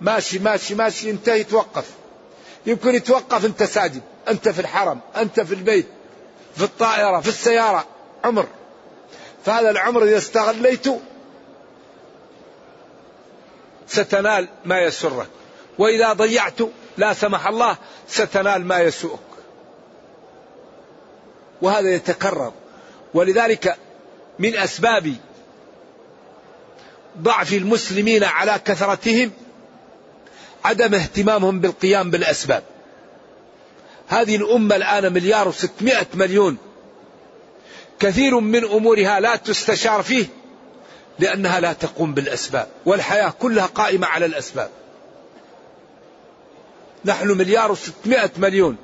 ماشي 0.00 0.38
ماشي 0.38 0.74
ماشي 0.74 1.08
ينتهي 1.08 1.40
يتوقف 1.40 1.90
يمكن 2.66 2.94
يتوقف 2.94 3.44
أنت 3.44 3.62
ساجد 3.62 4.02
أنت 4.28 4.48
في 4.48 4.60
الحرم 4.60 5.00
أنت 5.16 5.40
في 5.40 5.54
البيت 5.54 5.86
في 6.56 6.64
الطائرة 6.64 7.20
في 7.20 7.28
السيارة 7.28 7.84
عمر. 8.24 8.46
فهذا 9.44 9.70
العمر 9.70 10.02
إذا 10.02 10.16
استغليته 10.16 11.00
ستنال 13.86 14.48
ما 14.64 14.80
يسرك. 14.80 15.28
وإذا 15.78 16.12
ضيعت 16.12 16.60
لا 16.96 17.12
سمح 17.12 17.46
الله 17.46 17.76
ستنال 18.08 18.66
ما 18.66 18.80
يسوءك. 18.80 19.18
وهذا 21.62 21.94
يتكرر. 21.94 22.52
ولذلك 23.14 23.76
من 24.38 24.56
أسباب 24.56 25.14
ضعف 27.18 27.52
المسلمين 27.52 28.24
على 28.24 28.60
كثرتهم 28.64 29.30
عدم 30.64 30.94
اهتمامهم 30.94 31.60
بالقيام 31.60 32.10
بالأسباب. 32.10 32.62
هذه 34.08 34.36
الأمة 34.36 34.76
الآن 34.76 35.12
مليار 35.12 35.48
وستمائة 35.48 36.06
مليون 36.14 36.58
كثير 38.00 38.40
من 38.40 38.64
أمورها 38.64 39.20
لا 39.20 39.36
تستشار 39.36 40.02
فيه 40.02 40.26
لأنها 41.18 41.60
لا 41.60 41.72
تقوم 41.72 42.14
بالأسباب 42.14 42.68
والحياة 42.86 43.32
كلها 43.40 43.66
قائمة 43.66 44.06
على 44.06 44.26
الأسباب. 44.26 44.70
نحن 47.04 47.28
مليار 47.28 47.72
وستمائة 47.72 48.30
مليون. 48.36 48.76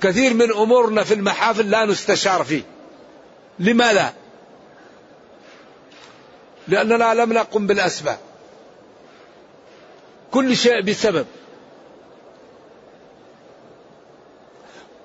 كثير 0.00 0.34
من 0.34 0.52
أمورنا 0.52 1.04
في 1.04 1.14
المحافل 1.14 1.70
لا 1.70 1.84
نستشار 1.84 2.44
فيه. 2.44 2.62
لماذا 3.58 4.14
لأننا 6.68 7.14
لم 7.14 7.32
نقم 7.32 7.66
بالأسباب. 7.66 8.18
كل 10.30 10.56
شيء 10.56 10.80
بسبب. 10.80 11.26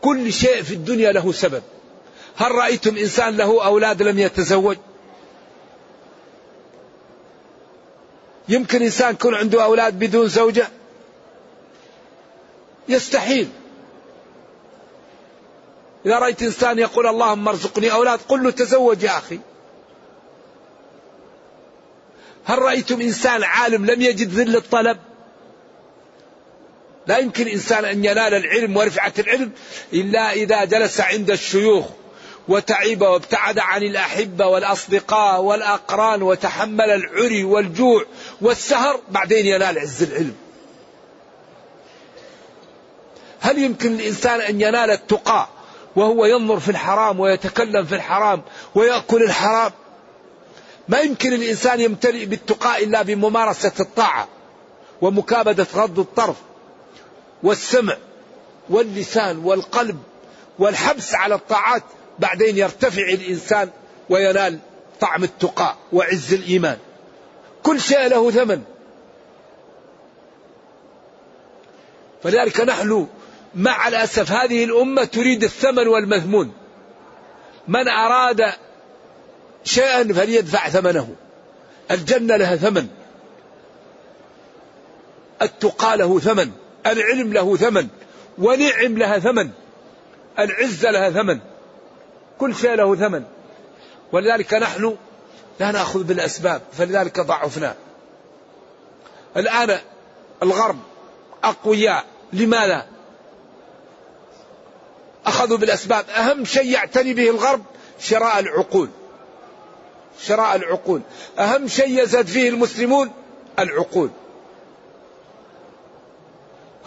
كل 0.01 0.33
شيء 0.33 0.63
في 0.63 0.73
الدنيا 0.73 1.11
له 1.11 1.31
سبب. 1.31 1.63
هل 2.41 2.51
رأيتم 2.51 2.97
إنسان 2.97 3.37
له 3.37 3.65
أولاد 3.65 4.03
لم 4.03 4.19
يتزوج؟ 4.19 4.77
يمكن 8.49 8.81
إنسان 8.81 9.13
يكون 9.13 9.35
عنده 9.35 9.63
أولاد 9.63 9.99
بدون 9.99 10.27
زوجة؟ 10.27 10.67
يستحيل. 12.89 13.49
إذا 16.05 16.19
رأيت 16.19 16.43
إنسان 16.43 16.79
يقول 16.79 17.07
اللهم 17.07 17.47
ارزقني 17.47 17.91
أولاد 17.91 18.19
قل 18.29 18.43
له 18.43 18.51
تزوج 18.51 19.03
يا 19.03 19.17
أخي. 19.17 19.39
هل 22.45 22.59
رأيتم 22.59 23.01
إنسان 23.01 23.43
عالم 23.43 23.85
لم 23.85 24.01
يجد 24.01 24.29
ذل 24.29 24.55
الطلب؟ 24.55 24.97
لا 27.07 27.17
يمكن 27.17 27.47
إنسان 27.47 27.85
أن 27.85 28.05
ينال 28.05 28.33
العلم 28.33 28.77
ورفعة 28.77 29.13
العلم 29.19 29.51
إلا 29.93 30.31
إذا 30.31 30.65
جلس 30.65 31.01
عند 31.01 31.31
الشيوخ. 31.31 31.85
وتعب 32.51 33.01
وابتعد 33.01 33.59
عن 33.59 33.83
الأحبة 33.83 34.47
والأصدقاء 34.47 35.41
والأقران 35.41 36.21
وتحمل 36.21 36.89
العري 36.89 37.43
والجوع 37.43 38.05
والسهر. 38.41 38.99
بعدين 39.09 39.45
ينال 39.45 39.79
عز 39.79 40.03
العلم. 40.03 40.35
هل 43.39 43.57
يمكن 43.57 43.93
الإنسان 43.93 44.41
أن 44.41 44.61
ينال 44.61 44.91
التقى 44.91 45.47
وهو 45.95 46.25
ينظر 46.25 46.59
في 46.59 46.71
الحرام 46.71 47.19
ويتكلم 47.19 47.85
في 47.85 47.95
الحرام 47.95 48.41
ويأكل 48.75 49.23
الحرام؟ 49.23 49.71
ما 50.87 50.99
يمكن 50.99 51.33
الإنسان 51.33 51.79
يمتلئ 51.79 52.25
بالتقاء 52.25 52.83
إلا 52.83 53.01
بممارسة 53.01 53.71
الطاعة 53.79 54.27
ومكابدة 55.01 55.67
غض 55.75 55.99
الطرف 55.99 56.35
والسمع 57.43 57.97
واللسان 58.69 59.37
والقلب 59.37 59.99
والحبس 60.59 61.15
على 61.15 61.35
الطاعات. 61.35 61.83
بعدين 62.19 62.57
يرتفع 62.57 63.01
الإنسان 63.01 63.69
وينال 64.09 64.59
طعم 64.99 65.23
التقاء 65.23 65.77
وعز 65.93 66.33
الإيمان. 66.33 66.77
كل 67.63 67.81
شيء 67.81 68.07
له 68.07 68.31
ثمن. 68.31 68.61
فلذلك 72.23 72.61
نحن 72.61 73.07
مع 73.55 73.87
الأسف 73.87 74.31
هذه 74.31 74.63
الأمة 74.63 75.03
تريد 75.03 75.43
الثمن 75.43 75.87
والمذمون. 75.87 76.53
من 77.67 77.87
أراد 77.87 78.53
شيئا 79.63 80.13
فليدفع 80.13 80.69
ثمنه. 80.69 81.15
الجنة 81.91 82.35
لها 82.35 82.55
ثمن. 82.55 82.87
التقى 85.41 85.97
له 85.97 86.19
ثمن. 86.19 86.51
العلم 86.85 87.33
له 87.33 87.57
ثمن. 87.57 87.87
ونعم 88.37 88.97
لها 88.97 89.19
ثمن. 89.19 89.49
العزة 90.39 90.91
لها 90.91 91.09
ثمن. 91.09 91.39
كل 92.41 92.55
شيء 92.55 92.73
له 92.75 92.95
ثمن. 92.95 93.23
ولذلك 94.11 94.53
نحن 94.53 94.97
لا 95.59 95.71
نأخذ 95.71 96.03
بالأسباب 96.03 96.61
فلذلك 96.73 97.19
ضعفنا. 97.19 97.75
الآن 99.37 99.79
الغرب 100.43 100.77
أقوياء 101.43 102.05
لماذا؟ 102.33 102.85
أخذوا 105.25 105.57
بالأسباب. 105.57 106.05
أهم 106.09 106.45
شيء 106.45 106.71
يعتني 106.71 107.13
به 107.13 107.29
الغرب 107.29 107.63
شراء 107.99 108.39
العقول. 108.39 108.89
شراء 110.19 110.55
العقول. 110.55 111.01
أهم 111.39 111.67
شيء 111.67 112.03
يزد 112.03 112.25
فيه 112.25 112.49
المسلمون 112.49 113.11
العقول. 113.59 114.09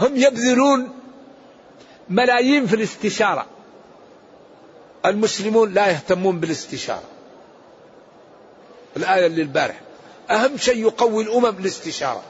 هم 0.01 0.17
يبذلون 0.17 0.91
ملايين 2.09 2.67
في 2.67 2.77
الاستشارة. 2.77 3.47
المسلمون 5.07 5.75
لا 5.75 5.87
يهتمون 5.87 6.41
بالاستشارة. 6.41 7.09
الآية 8.97 9.27
اللي 9.27 9.43
البارح. 9.43 9.81
أهم 10.31 10.57
شيء 10.57 10.77
يقوي 10.77 11.25
الأمم 11.25 11.59
الاستشارة. 11.59 12.23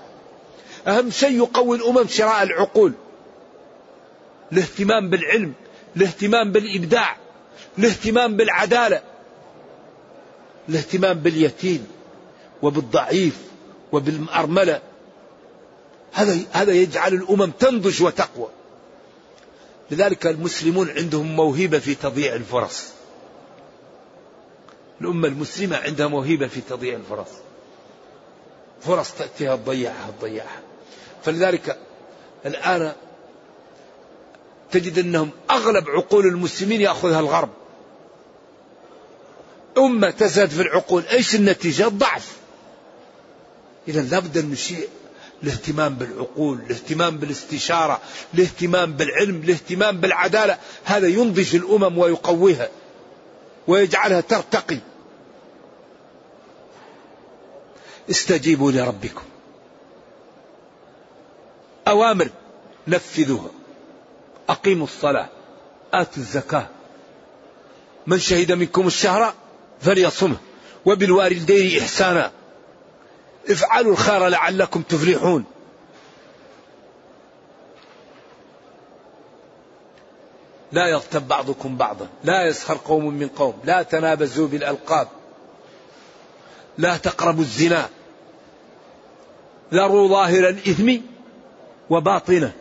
أهم 0.86 1.10
شيء 1.10 1.36
يقوي 1.36 1.76
الأمم 1.76 2.08
شراء 2.08 2.42
العقول. 2.42 2.92
الاهتمام 4.52 5.10
بالعلم 5.10 5.52
الاهتمام 5.96 6.52
بالإبداع 6.52 7.16
الاهتمام 7.78 8.36
بالعدالة 8.36 9.02
الاهتمام 10.68 11.18
باليتيم 11.18 11.86
وبالضعيف 12.62 13.36
وبالأرملة 13.92 14.80
هذا 16.12 16.38
هذا 16.52 16.72
يجعل 16.72 17.14
الأمم 17.14 17.50
تنضج 17.50 18.02
وتقوى. 18.02 18.48
لذلك 19.90 20.26
المسلمون 20.26 20.90
عندهم 20.90 21.36
موهبة 21.36 21.78
في 21.78 21.94
تضييع 21.94 22.34
الفرص. 22.34 22.84
الأمة 25.00 25.28
المسلمة 25.28 25.76
عندها 25.76 26.06
موهبة 26.06 26.46
في 26.46 26.60
تضييع 26.60 26.96
الفرص. 26.96 27.28
فرص 28.80 29.12
تأتيها 29.12 29.56
تضيعها 29.56 30.10
تضيعها. 30.20 30.60
فلذلك 31.24 31.78
الآن 32.46 32.92
تجد 34.70 34.98
أنهم 34.98 35.30
أغلب 35.50 35.90
عقول 35.90 36.26
المسلمين 36.26 36.80
يأخذها 36.80 37.20
الغرب. 37.20 37.50
أمة 39.78 40.10
تزهد 40.10 40.48
في 40.48 40.62
العقول 40.62 41.02
إيش 41.06 41.34
النتيجة؟ 41.34 41.86
الضعف. 41.86 42.36
إذا 43.88 44.02
لابد 44.02 44.38
أن 44.38 44.50
نشيء 44.50 44.88
الاهتمام 45.44 45.94
بالعقول 45.94 46.58
الاهتمام 46.66 47.18
بالاستشارة 47.18 48.00
الاهتمام 48.34 48.92
بالعلم 48.92 49.36
الاهتمام 49.44 50.00
بالعدالة 50.00 50.58
هذا 50.84 51.08
ينضج 51.08 51.56
الأمم 51.56 51.98
ويقويها 51.98 52.68
ويجعلها 53.66 54.20
ترتقي. 54.20 54.78
استجيبوا 58.10 58.72
لربكم. 58.72 59.22
أوامر 61.88 62.28
نفذوها. 62.88 63.50
أقيموا 64.48 64.86
الصلاة 64.86 65.28
آتوا 65.92 66.22
الزكاة. 66.22 66.66
من 68.06 68.18
شهد 68.18 68.52
منكم 68.52 68.86
الشهر 68.86 69.34
فليصمه 69.80 70.36
وبالوالدين 70.84 71.80
إحسانا. 71.80 72.32
افعلوا 73.50 73.92
الخير 73.92 74.28
لعلكم 74.28 74.82
تفلحون. 74.82 75.44
لا 80.72 80.86
يغتب 80.86 81.28
بعضكم 81.28 81.76
بعضا. 81.76 82.08
لا 82.24 82.46
يسخر 82.46 82.78
قوم 82.84 83.14
من 83.14 83.28
قوم. 83.28 83.54
لا 83.64 83.82
تنابزوا 83.82 84.48
بالألقاب. 84.48 85.08
لا 86.78 86.96
تقربوا 86.96 87.42
الزنا. 87.42 87.88
ذروا 89.74 90.08
ظاهر 90.08 90.48
الإثم 90.48 90.96
وباطنه. 91.90 92.52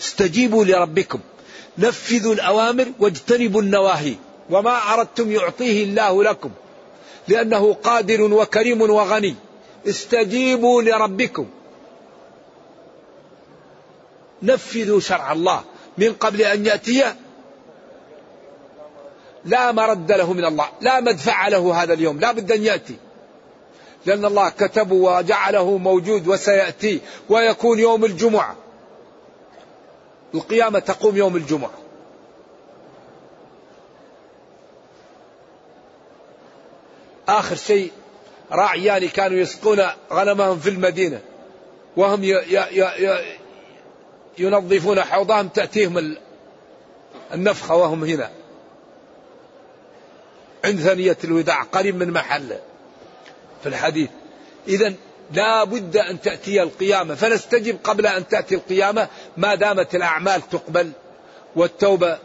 استجيبوا 0.00 0.64
لربكم. 0.64 1.20
نفذوا 1.78 2.34
الأوامر 2.34 2.86
واجتنبوا 2.98 3.62
النواهي. 3.62 4.14
وما 4.50 4.94
أردتم 4.94 5.32
يعطيه 5.32 5.84
الله 5.84 6.24
لكم. 6.24 6.50
لأنه 7.28 7.74
قادر 7.74 8.22
وكريم 8.22 8.80
وغني. 8.80 9.34
استجيبوا 9.88 10.82
لربكم. 10.82 11.46
نفذوا 14.42 15.00
شرع 15.00 15.32
الله. 15.32 15.64
من 15.98 16.12
قبل 16.12 16.42
أن 16.42 16.66
يأتي 16.66 17.14
لا 19.44 19.72
مرد 19.72 20.12
له 20.12 20.32
من 20.32 20.44
الله. 20.44 20.68
لا 20.80 21.00
مدفع 21.00 21.48
له 21.48 21.82
هذا 21.82 21.92
اليوم. 21.92 22.20
لا 22.20 22.32
بد 22.32 22.52
أن 22.52 22.62
يأتي. 22.62 22.96
لأن 24.06 24.24
الله 24.24 24.48
كتبه 24.48 24.94
وجعله 24.94 25.78
موجود 25.78 26.28
وسيأتي. 26.28 27.00
ويكون 27.28 27.78
يوم 27.78 28.04
الجمعة. 28.04 28.56
القيامة 30.34 30.78
تقوم 30.78 31.16
يوم 31.16 31.36
الجمعة. 31.36 31.70
آخر 37.28 37.56
شيء 37.56 37.92
راعيان 38.50 39.08
كانوا 39.08 39.38
يسقون 39.38 39.82
غنمهم 40.12 40.58
في 40.58 40.70
المدينة 40.70 41.20
وهم 41.96 42.24
ي 42.24 42.28
ي 42.28 42.82
ي 42.82 43.38
ينظفون 44.38 45.02
حوضهم 45.02 45.48
تأتيهم 45.48 46.16
النفخة 47.34 47.74
وهم 47.74 48.04
هنا. 48.04 48.30
عند 50.64 50.80
ثنية 50.80 51.16
الوداع 51.24 51.62
قريب 51.62 51.96
من 51.96 52.10
محله. 52.10 52.60
في 53.62 53.68
الحديث 53.68 54.10
إذا 54.68 54.94
لا 55.32 55.64
بد 55.64 55.96
أن 55.96 56.20
تأتي 56.20 56.62
القيامة 56.62 57.14
فنستجب 57.14 57.78
قبل 57.84 58.06
أن 58.06 58.28
تأتي 58.28 58.54
القيامة 58.54 59.08
ما 59.36 59.54
دامت 59.54 59.94
الأعمال 59.94 60.48
تقبل 60.48 60.90
والتوبة 61.56 62.18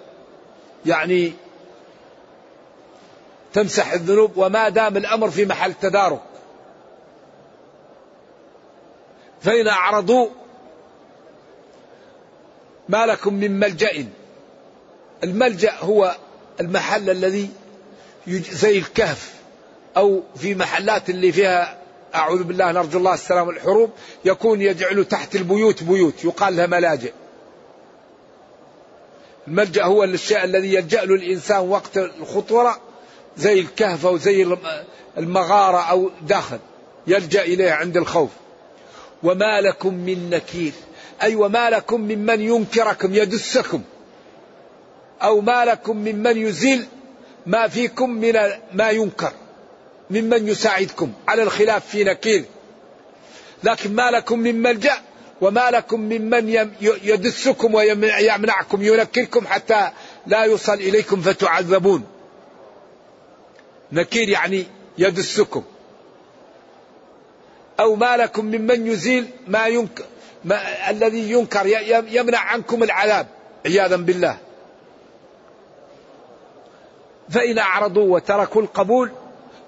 يعني 0.85 1.33
تمسح 3.53 3.93
الذنوب 3.93 4.37
وما 4.37 4.69
دام 4.69 4.97
الأمر 4.97 5.29
في 5.29 5.45
محل 5.45 5.73
تدارك. 5.73 6.21
فإن 9.41 9.67
أعرضوا 9.67 10.29
ما 12.89 13.05
لكم 13.05 13.33
من 13.33 13.59
ملجأ. 13.59 14.05
الملجأ 15.23 15.73
هو 15.79 16.15
المحل 16.61 17.09
الذي 17.09 17.49
زي 18.27 18.77
الكهف 18.77 19.33
أو 19.97 20.23
في 20.35 20.55
محلات 20.55 21.09
اللي 21.09 21.31
فيها 21.31 21.77
أعوذ 22.15 22.43
بالله 22.43 22.71
نرجو 22.71 22.97
الله 22.97 23.13
السلام 23.13 23.49
الحروب 23.49 23.89
يكون 24.25 24.61
يجعل 24.61 25.05
تحت 25.05 25.35
البيوت 25.35 25.83
بيوت 25.83 26.23
يقال 26.23 26.55
لها 26.55 26.65
ملاجئ. 26.67 27.13
الملجأ 29.47 29.83
هو 29.83 30.03
الشيء 30.03 30.43
الذي 30.43 30.73
يلجأ 30.73 31.05
له 31.05 31.15
الإنسان 31.15 31.69
وقت 31.69 31.97
الخطورة 31.97 32.81
زي 33.37 33.59
الكهف 33.59 34.05
أو 34.05 34.17
زي 34.17 34.57
المغارة 35.17 35.77
أو 35.77 36.11
داخل 36.27 36.59
يلجأ 37.07 37.41
إليه 37.41 37.71
عند 37.71 37.97
الخوف. 37.97 38.29
وما 39.23 39.61
لكم 39.61 39.93
من 39.93 40.29
نكير. 40.29 40.71
أي 41.21 41.35
وما 41.35 41.69
لكم 41.69 42.01
ممن 42.01 42.41
ينكركم 42.41 43.13
يدسكم. 43.13 43.81
أو 45.21 45.41
ما 45.41 45.65
لكم 45.65 45.97
ممن 45.97 46.37
يزيل 46.37 46.85
ما 47.45 47.67
فيكم 47.67 48.09
من 48.09 48.33
ما 48.73 48.89
ينكر. 48.89 49.33
ممن 50.09 50.47
يساعدكم. 50.47 51.13
على 51.27 51.43
الخلاف 51.43 51.87
في 51.87 52.03
نكير. 52.03 52.45
لكن 53.63 53.95
ما 53.95 54.11
لكم 54.11 54.39
من 54.39 54.61
ملجأ 54.61 54.97
وما 55.41 55.71
لكم 55.71 55.99
ممن 55.99 56.69
يدسكم 56.81 57.73
ويمنعكم 57.73 58.81
ينكركم 58.81 59.47
حتى 59.47 59.89
لا 60.27 60.43
يوصل 60.43 60.73
إليكم 60.73 61.21
فتعذبون. 61.21 62.12
نكير 63.93 64.29
يعني 64.29 64.65
يدسكم. 64.97 65.63
أو 67.79 67.95
ما 67.95 68.17
لكم 68.17 68.45
ممن 68.45 68.87
يزيل 68.87 69.27
ما 69.47 69.67
ينكر 69.67 70.03
ما 70.45 70.89
الذي 70.89 71.31
ينكر 71.31 71.65
يمنع 72.07 72.39
عنكم 72.39 72.83
العذاب 72.83 73.27
عياذا 73.65 73.95
بالله. 73.95 74.37
فإن 77.29 77.57
أعرضوا 77.57 78.15
وتركوا 78.15 78.61
القبول 78.61 79.11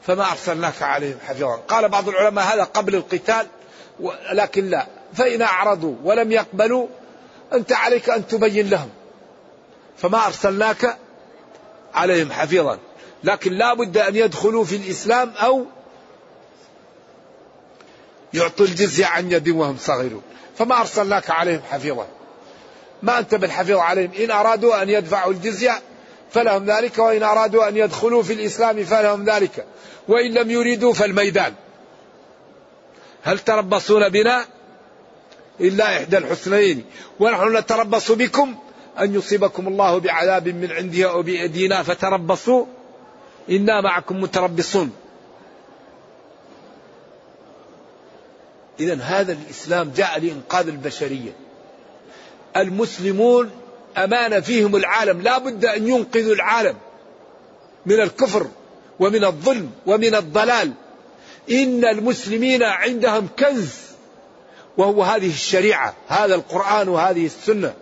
فما 0.01 0.31
أرسلناك 0.31 0.81
عليهم 0.81 1.17
حفيظا. 1.27 1.55
قال 1.55 1.89
بعض 1.89 2.09
العلماء 2.09 2.45
هذا 2.45 2.63
قبل 2.63 2.95
القتال 2.95 3.47
لكن 4.31 4.69
لا. 4.69 4.88
فإن 5.13 5.41
أعرضوا 5.41 5.95
ولم 6.03 6.31
يقبلوا 6.31 6.88
أنت 7.53 7.71
عليك 7.71 8.09
أن 8.09 8.27
تبين 8.27 8.69
لهم. 8.69 8.89
فما 9.97 10.25
أرسلناك 10.25 10.97
عليهم 11.93 12.31
حفيظا. 12.31 12.79
لكن 13.23 13.53
لا 13.53 13.73
بد 13.73 13.97
أن 13.97 14.15
يدخلوا 14.15 14.63
في 14.63 14.75
الإسلام 14.75 15.29
أو 15.29 15.65
يعطوا 18.34 18.65
الجزية 18.65 19.05
عن 19.05 19.31
يد 19.31 19.49
وهم 19.49 19.77
صغيرون. 19.77 20.21
فما 20.58 20.79
أرسلناك 20.79 21.29
عليهم 21.29 21.62
حفيظا. 21.71 22.08
ما 23.03 23.19
أنت 23.19 23.36
بالحفيظ 23.36 23.77
عليهم. 23.77 24.12
إن 24.19 24.31
أرادوا 24.31 24.81
أن 24.81 24.89
يدفعوا 24.89 25.31
الجزية 25.31 25.81
فلهم 26.31 26.65
ذلك 26.65 26.97
وإن 26.97 27.23
أرادوا 27.23 27.67
أن 27.67 27.77
يدخلوا 27.77 28.23
في 28.23 28.34
الإسلام 28.34 28.84
فلهم 28.84 29.23
ذلك. 29.29 29.65
وإن 30.08 30.34
لم 30.34 30.51
يريدوا 30.51 30.93
فالميدان. 30.93 31.53
هل 33.23 33.39
تربصون 33.39 34.10
بنا؟ 34.10 34.45
إلا 35.62 35.97
إحدى 35.97 36.17
الحسنين 36.17 36.86
ونحن 37.19 37.58
نتربص 37.58 38.12
بكم 38.12 38.55
أن 38.99 39.15
يصيبكم 39.15 39.67
الله 39.67 39.99
بعذاب 39.99 40.47
من 40.47 40.71
عنده 40.71 41.10
أو 41.10 41.21
بأيدينا 41.21 41.84
فتربصوا. 41.84 42.65
إنا 43.49 43.81
معكم 43.81 44.21
متربصون. 44.21 44.91
إذا 48.79 48.95
هذا 48.95 49.31
الإسلام 49.31 49.91
جاء 49.95 50.19
لإنقاذ 50.19 50.67
البشرية. 50.67 51.31
المسلمون 52.58 53.51
أمانة 53.97 54.39
فيهم 54.39 54.75
العالم. 54.75 55.21
لا 55.21 55.38
بد 55.38 55.65
أن 55.65 55.88
ينقذوا 55.88 56.34
العالم 56.34 56.75
من 57.86 57.99
الكفر 57.99 58.47
ومن 58.99 59.23
الظلم 59.23 59.71
ومن 59.86 60.15
الضلال. 60.15 60.73
إن 61.51 61.86
المسلمين 61.86 62.63
عندهم 62.63 63.27
كنز 63.39 63.75
وهو 64.77 65.03
هذه 65.03 65.29
الشريعة 65.29 65.93
هذا 66.08 66.36
القرآن 66.36 66.89
وهذه 66.89 67.25
السنة. 67.25 67.73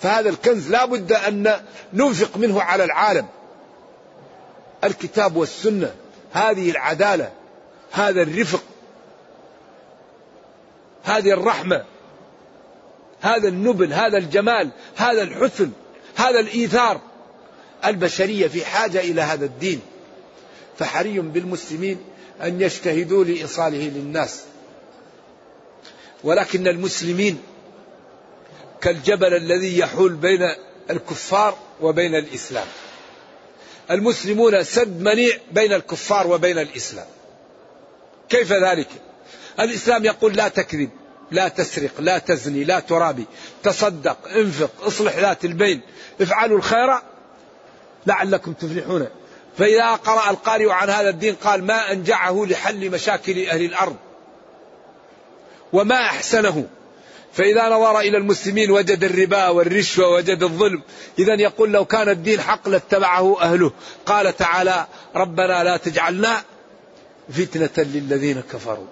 فهذا 0.00 0.28
الكنز 0.28 0.70
لا 0.70 0.84
بد 0.84 1.12
أن 1.12 1.60
ننفق 1.92 2.36
منه 2.36 2.62
على 2.62 2.84
العالم. 2.84 3.26
الكتاب 4.84 5.36
والسنة 5.36 5.94
هذه 6.32 6.70
العدالة 6.70 7.32
هذا 7.92 8.22
الرفق 8.22 8.62
هذه 11.04 11.32
الرحمة 11.32 11.84
هذا 13.20 13.48
النبل 13.48 13.92
هذا 13.92 14.18
الجمال 14.18 14.70
هذا 14.96 15.22
الحسن 15.22 15.70
هذا 16.16 16.40
الإيثار. 16.40 17.00
البشرية 17.84 18.48
في 18.48 18.64
حاجة 18.64 19.00
إلى 19.00 19.20
هذا 19.20 19.44
الدين. 19.44 19.80
فحري 20.78 21.20
بالمسلمين 21.20 21.98
أن 22.42 22.60
يجتهدوا 22.60 23.24
لإيصاله 23.24 23.88
للناس. 23.88 24.44
ولكن 26.24 26.68
المسلمين 26.68 27.42
كالجبل 28.80 29.34
الذي 29.34 29.78
يحول 29.78 30.12
بين 30.12 30.50
الكفار 30.90 31.58
وبين 31.80 32.14
الإسلام. 32.14 32.66
المسلمون 33.90 34.64
سد 34.64 35.00
منيع 35.00 35.36
بين 35.52 35.72
الكفار 35.72 36.26
وبين 36.26 36.58
الإسلام. 36.58 37.06
كيف 38.28 38.52
ذلك؟ 38.52 38.88
الإسلام 39.60 40.04
يقول 40.04 40.34
لا 40.34 40.48
تكذب 40.48 40.90
لا 41.30 41.48
تسرق 41.48 41.90
لا 41.98 42.18
تزني 42.18 42.64
لا 42.64 42.80
ترابي 42.80 43.24
تصدق 43.62 44.28
انفق 44.28 44.70
اصلح 44.82 45.16
ذات 45.16 45.44
البين 45.44 45.80
افعلوا 46.20 46.58
الخير 46.58 46.98
لعلكم 48.06 48.52
تفلحون. 48.52 49.08
فإذا 49.58 49.90
قرأ 49.90 50.30
القارئ 50.30 50.70
عن 50.70 50.90
هذا 50.90 51.08
الدين 51.08 51.34
قال 51.34 51.64
ما 51.64 51.92
أنجعه 51.92 52.46
لحل 52.48 52.90
مشاكل 52.90 53.46
أهل 53.46 53.64
الأرض 53.64 53.96
وما 55.72 56.00
أحسنه. 56.00 56.66
فإذا 57.34 57.68
نظر 57.68 58.00
إلى 58.00 58.18
المسلمين 58.18 58.70
وجد 58.70 59.04
الربا 59.04 59.48
والرشوة 59.48 60.08
وجد 60.08 60.42
الظلم. 60.42 60.82
إذا 61.18 61.34
يقول 61.34 61.72
لو 61.72 61.84
كان 61.84 62.08
الدين 62.08 62.40
حق 62.40 62.68
لاتبعه 62.68 63.40
أهله. 63.40 63.72
قال 64.06 64.36
تعالى 64.36 64.86
ربنا 65.16 65.64
لا 65.64 65.76
تجعلنا 65.76 66.42
فتنة 67.30 67.84
للذين 67.84 68.42
كفروا. 68.52 68.86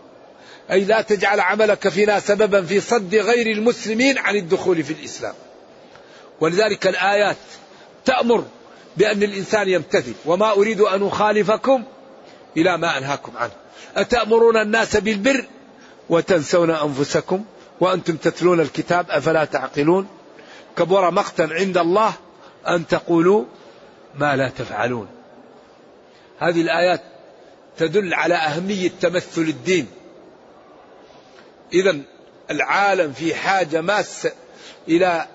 أي 0.71 0.85
لا 0.85 1.03
تجعل 1.03 1.41
عملك 1.41 1.89
فينا 1.89 2.21
سببا 2.21 2.63
في 2.63 2.81
صد 2.81 3.15
غير 3.15 3.47
المسلمين 3.47 4.19
عن 4.19 4.37
الدخول 4.37 4.83
في 4.83 4.93
الإسلام. 4.93 5.35
ولذلك 6.41 6.87
الآيات 6.87 7.37
تأمر 8.05 8.45
بأن 8.97 9.23
الإنسان 9.23 9.69
يمتثل. 9.69 10.15
وما 10.25 10.53
أريد 10.53 10.81
أن 10.81 11.07
أخالفكم 11.07 11.85
إلى 12.57 12.79
ما 12.79 12.99
أنهاكم 12.99 13.33
عنه. 13.37 13.53
أتأمرون 13.97 14.57
الناس 14.57 14.97
بالبر 14.97 15.47
وتنسون 16.09 16.71
أنفسكم 16.71 17.45
وأنتم 17.83 18.17
تتلون 18.17 18.61
الكتاب 18.61 19.11
أفلا 19.11 19.45
تعقلون؟ 19.45 20.07
كبر 20.77 21.11
مقتا 21.11 21.43
عند 21.43 21.79
الله 21.79 22.13
أن 22.69 22.87
تقولوا 22.87 23.45
ما 24.15 24.37
لا 24.37 24.49
تفعلون. 24.49 25.09
هذه 26.39 26.61
الآيات 26.61 27.03
تدل 27.79 28.15
على 28.15 28.35
أهمية 28.35 28.91
تمثل 29.01 29.41
الدين. 29.41 29.87
إذا 31.73 31.99
العالم 32.51 33.13
في 33.13 33.35
حاجة 33.35 33.81
ماسة 33.81 34.33
إلى 34.89 35.27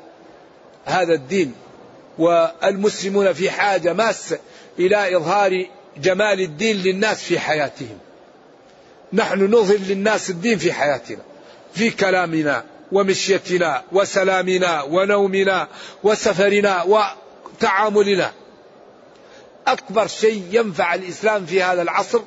هذا 0.86 1.14
الدين 1.14 1.54
والمسلمون 2.18 3.34
في 3.34 3.52
حاجة 3.52 3.94
ماسة 3.94 4.40
إلى 4.80 5.18
إظهار 5.18 5.66
جمال 5.98 6.42
الدين 6.42 6.78
للناس 6.78 7.24
في 7.24 7.40
حياتهم. 7.40 7.98
نحن 9.14 9.44
نظهر 9.44 9.78
للناس 9.78 10.30
الدين 10.30 10.58
في 10.58 10.74
حياتنا. 10.74 11.22
في 11.78 11.90
كلامنا 11.90 12.64
ومشيتنا 12.92 13.84
وسلامنا 13.92 14.82
ونومنا 14.82 15.68
وسفرنا 16.04 16.84
وتعاملنا. 16.84 18.32
أكبر 19.68 20.08
شيء 20.08 20.44
ينفع 20.52 20.94
الإسلام 20.94 21.46
في 21.46 21.64
هذا 21.64 21.82
العصر 21.82 22.22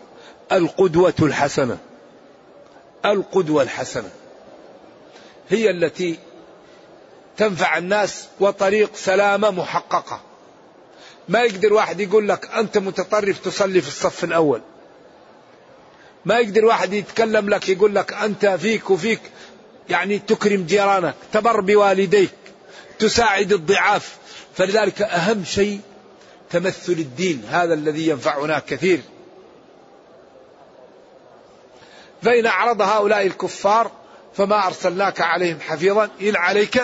القدوة 0.53 1.15
الحسنة. 1.23 1.79
القدوة 3.05 3.63
الحسنة 3.63 4.11
هي 5.49 5.71
التي 5.71 6.19
تنفع 7.37 7.79
الناس 7.79 8.29
وطريق 8.41 8.91
سلامة 8.95 9.51
محققة. 9.51 10.21
ما 11.29 11.43
يقدر 11.43 11.73
واحد 11.73 12.01
يقول 12.01 12.29
لك 12.29 12.51
أنت 12.51 12.79
متطرف 12.79 13.39
تصلي 13.39 13.81
في 13.81 13.89
الصف 13.89 14.25
الأول. 14.25 14.61
ما 16.25 16.39
يقدر 16.39 16.65
واحد 16.65 16.93
يتكلم 16.93 17.49
لك 17.49 17.69
يقول 17.69 17.95
لك 17.95 18.13
أنت 18.13 18.47
فيك 18.47 18.91
وفيك 18.91 19.21
يعني 19.91 20.19
تكرم 20.19 20.63
جيرانك 20.65 21.15
تبر 21.33 21.61
بوالديك 21.61 22.31
تساعد 22.99 23.53
الضعاف. 23.53 24.17
فلذلك 24.55 25.03
أهم 25.03 25.45
شيء 25.45 25.81
تمثل 26.51 26.93
الدين 26.93 27.45
هذا 27.49 27.75
الذي 27.75 28.09
ينفعنا 28.09 28.59
كثير. 28.59 29.01
فإن 32.23 32.47
أعرض 32.47 32.81
هؤلاء 32.81 33.27
الكفار 33.27 33.91
فما 34.35 34.67
أرسلناك 34.67 35.21
عليهم 35.21 35.61
حفيظا 35.61 36.09
إن 36.21 36.37
عليك. 36.37 36.83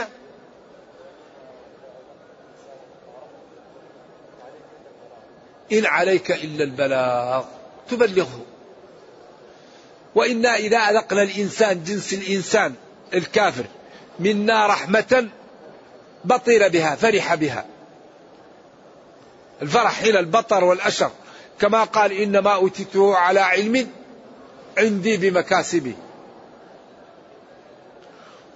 إن 5.72 5.87
عليك 5.87 6.31
إلا 6.31 6.64
البلاغ 6.64 7.44
تبلغه 7.90 8.45
وإنا 10.16 10.57
إذا 10.57 10.79
أذقنا 10.79 11.22
الإنسان 11.22 11.85
جنس 11.85 12.12
الإنسان 12.12 12.74
الكافر 13.14 13.64
منا 14.18 14.66
رحمة 14.66 15.29
بطر 16.24 16.68
بها 16.68 16.94
فرح 16.94 17.35
بها. 17.35 17.66
الفرح 19.62 20.00
حين 20.00 20.16
البطر 20.16 20.64
والأشر. 20.64 21.11
كما 21.61 21.85
قال 21.85 22.12
إنما 22.12 22.55
أوتيته 22.55 23.16
على 23.16 23.40
علم 23.40 23.88
عندي 24.79 25.16
بمكاسبه 25.16 25.94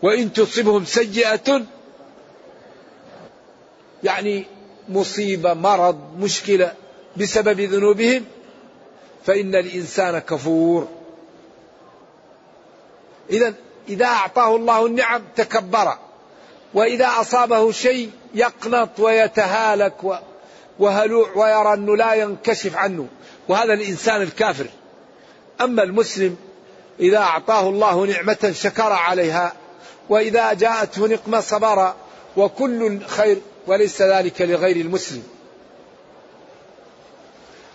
وإن 0.02 0.32
تصبهم 0.32 0.84
سيئة 0.84 1.62
يعني 4.04 4.44
مصيبة 4.88 5.54
مرض 5.54 6.16
مشكلة 6.18 6.72
بسبب 7.16 7.60
ذنوبهم 7.60 8.24
فإن 9.24 9.54
الإنسان 9.54 10.18
كفور. 10.18 10.99
إذا 13.30 13.54
إذا 13.88 14.06
أعطاه 14.06 14.56
الله 14.56 14.86
النعم 14.86 15.22
تكبر 15.36 15.96
وإذا 16.74 17.06
أصابه 17.20 17.72
شيء 17.72 18.10
يقنط 18.34 19.00
ويتهالك 19.00 20.20
وهلوع 20.78 21.28
ويرى 21.36 21.74
أنه 21.74 21.96
لا 21.96 22.14
ينكشف 22.14 22.76
عنه 22.76 23.08
وهذا 23.48 23.72
الإنسان 23.72 24.22
الكافر. 24.22 24.66
أما 25.60 25.82
المسلم 25.82 26.36
إذا 27.00 27.18
أعطاه 27.18 27.68
الله 27.68 28.06
نعمة 28.06 28.52
شكر 28.54 28.92
عليها 28.92 29.52
وإذا 30.08 30.52
جاءته 30.52 31.06
نقمة 31.06 31.40
صبر 31.40 31.94
وكل 32.36 33.00
خير 33.06 33.38
وليس 33.66 34.02
ذلك 34.02 34.42
لغير 34.42 34.76
المسلم. 34.76 35.22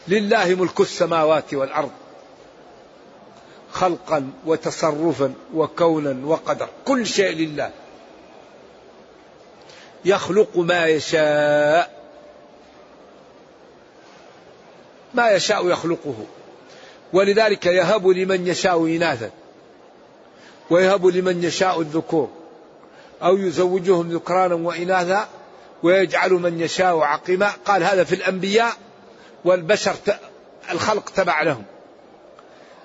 لله 0.07 0.55
ملك 0.55 0.79
السماوات 0.79 1.53
والأرض. 1.53 1.91
خلقا 3.75 4.29
وتصرفا 4.45 5.33
وكونا 5.53 6.25
وقدر 6.25 6.69
كل 6.85 7.07
شيء 7.07 7.35
لله. 7.35 7.71
يخلق 10.05 10.57
ما 10.57 10.85
يشاء. 10.85 12.05
ما 15.13 15.31
يشاء 15.31 15.67
يخلقه. 15.67 16.15
ولذلك 17.13 17.65
يهب 17.65 18.07
لمن 18.07 18.47
يشاء 18.47 18.85
إناثا. 18.85 19.29
ويهب 20.69 21.05
لمن 21.05 21.43
يشاء 21.43 21.81
الذكور. 21.81 22.29
أو 23.23 23.37
يزوجهم 23.37 24.11
ذكرانا 24.11 24.55
وإناثا. 24.55 25.27
ويجعل 25.83 26.31
من 26.31 26.59
يشاء 26.59 26.99
عقيما. 26.99 27.51
قال 27.65 27.83
هذا 27.83 28.03
في 28.03 28.15
الأنبياء. 28.15 28.73
والبشر 29.45 29.95
الخلق 30.71 31.09
تبع 31.09 31.41
لهم. 31.41 31.63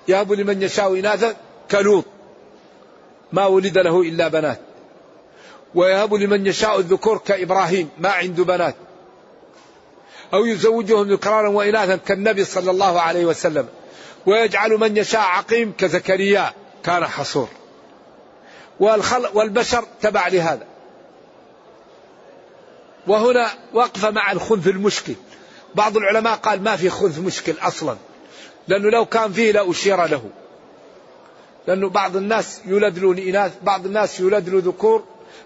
يهب 0.07 0.31
لمن 0.31 0.61
يشاء 0.61 0.99
إناثا 0.99 1.35
كلوط. 1.71 2.05
ما 3.33 3.45
ولد 3.45 3.77
له 3.77 4.01
إلا 4.01 4.27
بنات. 4.27 4.59
ويهب 5.75 6.13
لمن 6.13 6.47
يشاء 6.47 6.79
الذكور 6.79 7.17
كإبراهيم 7.17 7.89
ما 7.97 8.09
عنده 8.09 8.43
بنات. 8.43 8.75
أو 10.33 10.45
يزوجهم 10.45 11.11
ذكرانا 11.11 11.49
وإناثا 11.49 11.95
كالنبي 11.95 12.43
صلى 12.43 12.71
الله 12.71 13.01
عليه 13.01 13.25
وسلم. 13.25 13.67
ويجعل 14.25 14.69
من 14.69 14.97
يشاء 14.97 15.21
عقيم 15.21 15.73
كزكريا 15.77 16.53
كان 16.83 17.05
حصور. 17.05 17.49
والبشر 19.33 19.85
تبع 20.01 20.27
لهذا. 20.27 20.67
وهنا 23.07 23.49
وقف 23.73 24.05
مع 24.05 24.31
الخنث 24.31 24.67
المشكل. 24.67 25.13
بعض 25.75 25.97
العلماء 25.97 26.35
قال 26.35 26.63
ما 26.63 26.75
في 26.75 26.89
خنث 26.89 27.19
مشكل 27.19 27.53
أصلا. 27.61 27.97
لأنه 28.67 28.89
لو 28.89 29.05
كان 29.05 29.33
فيه 29.33 29.51
لأشير 29.51 30.05
له. 30.05 30.29
لأنه 31.67 31.89
بعض 31.89 32.15
الناس 32.15 32.59
يولد 32.65 32.99
له 32.99 33.29
إناث 33.29 33.51
بعض 33.63 33.85
الناس 33.85 34.19
يولد 34.19 34.49
له 34.49 34.61
ذكور 34.65 35.03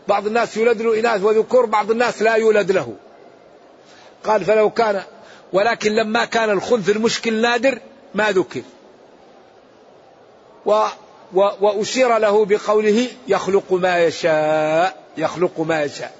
بعض 0.07 0.27
الناس 0.27 0.57
يولد 0.57 0.81
له 0.81 0.99
إناث 0.99 1.23
وذكور 1.23 1.65
بعض 1.65 1.91
الناس 1.91 2.21
لا 2.21 2.35
يولد 2.35 2.71
له. 2.71 2.95
قال 4.23 4.45
فلو 4.45 4.69
كان 4.69 5.03
ولكن 5.53 5.91
لما 5.91 6.25
كان 6.25 6.49
الخنث 6.49 6.89
المشكل 6.89 7.41
نادر 7.41 7.79
ما 8.15 8.31
ذكر. 8.31 8.61
و 10.65 10.87
و 11.33 11.49
وأشير 11.61 12.17
له 12.17 12.45
بقوله 12.45 13.07
يخلق 13.27 13.73
ما 13.73 13.97
يشاء 13.97 15.03
يخلق 15.17 15.59
ما 15.59 15.83
يشاء. 15.83 16.13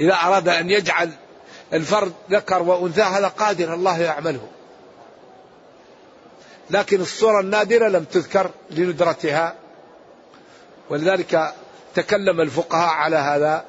إذا 0.00 0.14
أراد 0.14 0.48
أن 0.48 0.70
يجعل 0.70 1.10
الفرد 1.72 2.12
ذكر 2.30 2.62
وأنثى 2.62 3.02
هذا 3.02 3.28
قادر 3.28 3.74
الله 3.74 4.00
يعمله. 4.00 4.48
لكن 6.70 7.00
الصورة 7.00 7.40
النادرة 7.40 7.88
لم 7.88 8.04
تذكر 8.04 8.50
لندرتها. 8.70 9.54
ولذلك 10.90 11.54
تكلم 11.94 12.40
الفقهاء 12.40 12.88
على 12.88 13.16
هذا 13.16 13.64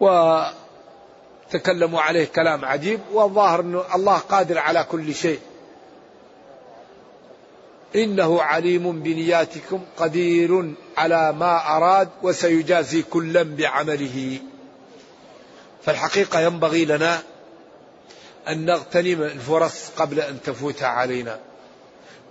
وتكلموا 0.00 2.00
عليه 2.00 2.24
كلام 2.24 2.64
عجيب 2.64 3.00
والظاهر 3.12 3.60
أن 3.60 3.82
الله 3.94 4.18
قادر 4.18 4.58
على 4.58 4.86
كل 4.90 5.14
شيء. 5.14 5.40
إنه 7.96 8.42
عليم 8.42 9.02
بنياتكم 9.02 9.80
قدير 9.96 10.74
على 10.96 11.32
ما 11.32 11.76
أراد 11.76 12.08
وسيجازي 12.22 13.02
كلا 13.02 13.42
بعمله. 13.42 14.38
فالحقيقة 15.84 16.40
ينبغي 16.40 16.84
لنا 16.84 17.22
أن 18.48 18.64
نغتنم 18.64 19.22
الفرص 19.22 19.90
قبل 19.96 20.20
أن 20.20 20.42
تفوت 20.42 20.82
علينا. 20.82 21.38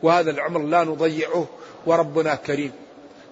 وهذا 0.04 0.32
العمر 0.32 0.62
لا 0.62 0.84
نضيعه 0.84 1.48
وربنا 1.86 2.36
كريم. 2.36 2.72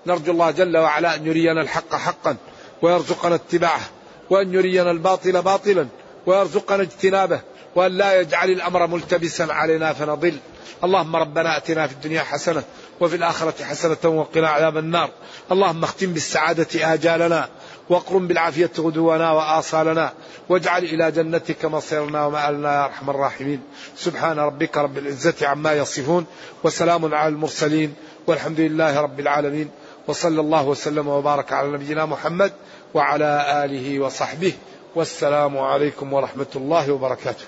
نرجو 0.07 0.31
الله 0.31 0.51
جل 0.51 0.77
وعلا 0.77 1.15
أن 1.15 1.25
يرينا 1.25 1.61
الحق 1.61 1.95
حقا 1.95 2.35
ويرزقنا 2.81 3.35
اتباعه 3.35 3.89
وأن 4.29 4.53
يرينا 4.53 4.91
الباطل 4.91 5.41
باطلا 5.41 5.87
ويرزقنا 6.25 6.83
اجتنابه 6.83 7.41
وأن 7.75 7.91
لا 7.91 8.19
يجعل 8.19 8.49
الأمر 8.49 8.87
ملتبسا 8.87 9.43
علينا 9.43 9.93
فنضل. 9.93 10.37
اللهم 10.83 11.15
ربنا 11.15 11.57
أتنا 11.57 11.87
في 11.87 11.93
الدنيا 11.93 12.21
حسنة 12.21 12.63
وفي 13.01 13.15
الآخرة 13.15 13.63
حسنة 13.63 13.97
وقنا 14.03 14.49
عذاب 14.49 14.77
النار. 14.77 15.09
اللهم 15.51 15.83
اختم 15.83 16.13
بالسعادة 16.13 16.93
آجالنا. 16.93 17.49
واقرم 17.89 18.27
بالعافية 18.27 18.71
غدونا 18.79 19.31
وآصالنا. 19.31 20.13
واجعل 20.49 20.83
إلى 20.83 21.11
جنتك 21.11 21.65
مصيرنا 21.65 22.25
ومآلنا 22.25 22.73
يا 22.73 22.85
أرحم 22.85 23.09
الراحمين. 23.09 23.59
سبحان 23.97 24.39
ربك 24.39 24.77
رب 24.77 24.97
العزة 24.97 25.47
عما 25.47 25.73
يصفون 25.73 26.25
وسلام 26.63 27.15
على 27.15 27.27
المرسلين 27.27 27.93
والحمد 28.27 28.59
لله 28.59 29.01
رب 29.01 29.19
العالمين. 29.19 29.69
وصلى 30.07 30.41
الله 30.41 30.67
وسلم 30.67 31.07
وبارك 31.07 31.53
على 31.53 31.71
نبينا 31.71 32.05
محمد 32.05 32.51
وعلى 32.93 33.63
آله 33.65 33.99
وصحبه. 33.99 34.53
والسلام 34.95 35.57
عليكم 35.57 36.13
ورحمة 36.13 36.45
الله 36.55 36.91
وبركاته. 36.91 37.45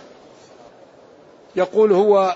يقول 1.55 1.91
هو 1.91 2.35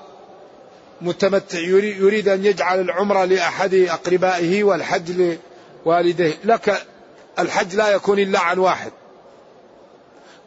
متمتع 1.02 1.60
يريد 1.60 2.28
أن 2.28 2.46
يجعل 2.46 2.80
العمرة 2.80 3.26
لأحد 3.26 3.74
أقربائه 3.74 4.64
والحج 4.64 5.38
لوالديه. 5.86 6.34
لك 6.44 6.84
الحج 7.40 7.76
لا 7.76 7.90
يكون 7.90 8.20
إلا 8.20 8.40
عن 8.40 8.60
واحد. 8.60 8.92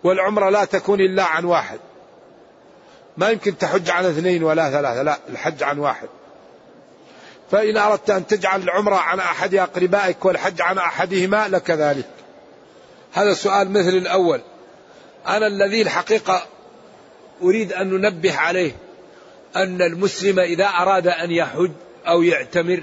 والعمرة 0.04 0.50
لا 0.50 0.64
تكون 0.64 1.00
إلا 1.00 1.24
عن 1.24 1.44
واحد. 1.44 1.78
ما 3.16 3.30
يمكن 3.30 3.58
تحج 3.58 3.90
عن 3.90 4.04
اثنين 4.04 4.44
ولا 4.44 4.70
ثلاثة 4.70 5.02
لا 5.02 5.18
الحج 5.28 5.62
عن 5.62 5.78
واحد. 5.78 6.08
فإن 7.50 7.76
أردت 7.76 8.10
أن 8.10 8.26
تجعل 8.26 8.62
العمرة 8.62 8.96
عن 8.96 9.20
أحد 9.20 9.54
أقربائك 9.54 10.24
والحج 10.24 10.62
عن 10.62 10.78
أحدهما 10.78 11.48
لك 11.48 11.70
ذلك 11.70 12.08
هذا 13.12 13.34
سؤال 13.34 13.70
مثل 13.70 13.88
الأول. 13.88 14.40
أنا 15.26 15.46
الذي 15.46 15.82
الحقيقة 15.82 16.46
أريد 17.42 17.72
أن 17.72 17.90
ننبه 17.90 18.36
عليه 18.36 18.72
أن 19.56 19.82
المسلم 19.82 20.38
إذا 20.38 20.66
أراد 20.66 21.06
أن 21.06 21.30
يحج 21.30 21.70
أو 22.06 22.22
يعتمر 22.22 22.82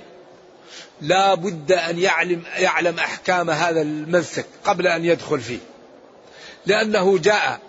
لا 1.02 1.34
بد 1.34 1.72
أن 1.72 2.00
يعلم, 2.00 2.44
يعلم 2.58 3.00
أحكام 3.00 3.50
هذا 3.50 3.82
المنسك 3.82 4.46
قبل 4.66 4.88
أن 4.88 5.06
يدخل 5.06 5.40
فيه. 5.40 5.60
لأنه 6.66 7.18
جاء 7.18 7.60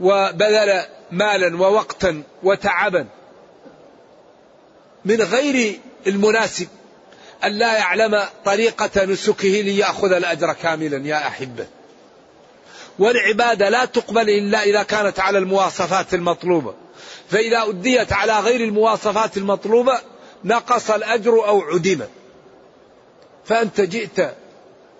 وبذل 0.00 0.84
مالا 1.10 1.56
ووقتا 1.56 2.22
وتعبا 2.42 3.06
من 5.04 5.22
غير 5.22 5.80
المناسب 6.06 6.68
أن 7.44 7.52
لا 7.52 7.78
يعلم 7.78 8.22
طريقة 8.44 9.04
نسكه 9.04 9.48
ليأخذ 9.48 10.12
الأجر 10.12 10.52
كاملا 10.52 11.08
يا 11.08 11.16
أحبة. 11.16 11.66
والعبادة 12.98 13.68
لا 13.68 13.84
تقبل 13.84 14.30
إلا 14.30 14.62
إذا 14.62 14.82
كانت 14.82 15.20
على 15.20 15.38
المواصفات 15.38 16.14
المطلوبة. 16.14 16.74
فإذا 17.30 17.62
أديت 17.68 18.12
على 18.12 18.40
غير 18.40 18.60
المواصفات 18.60 19.36
المطلوبة 19.36 20.00
نقص 20.46 20.90
الأجر 20.90 21.48
أو 21.48 21.60
عدم. 21.60 22.00
فأنت 23.44 23.80
جئت 23.80 24.34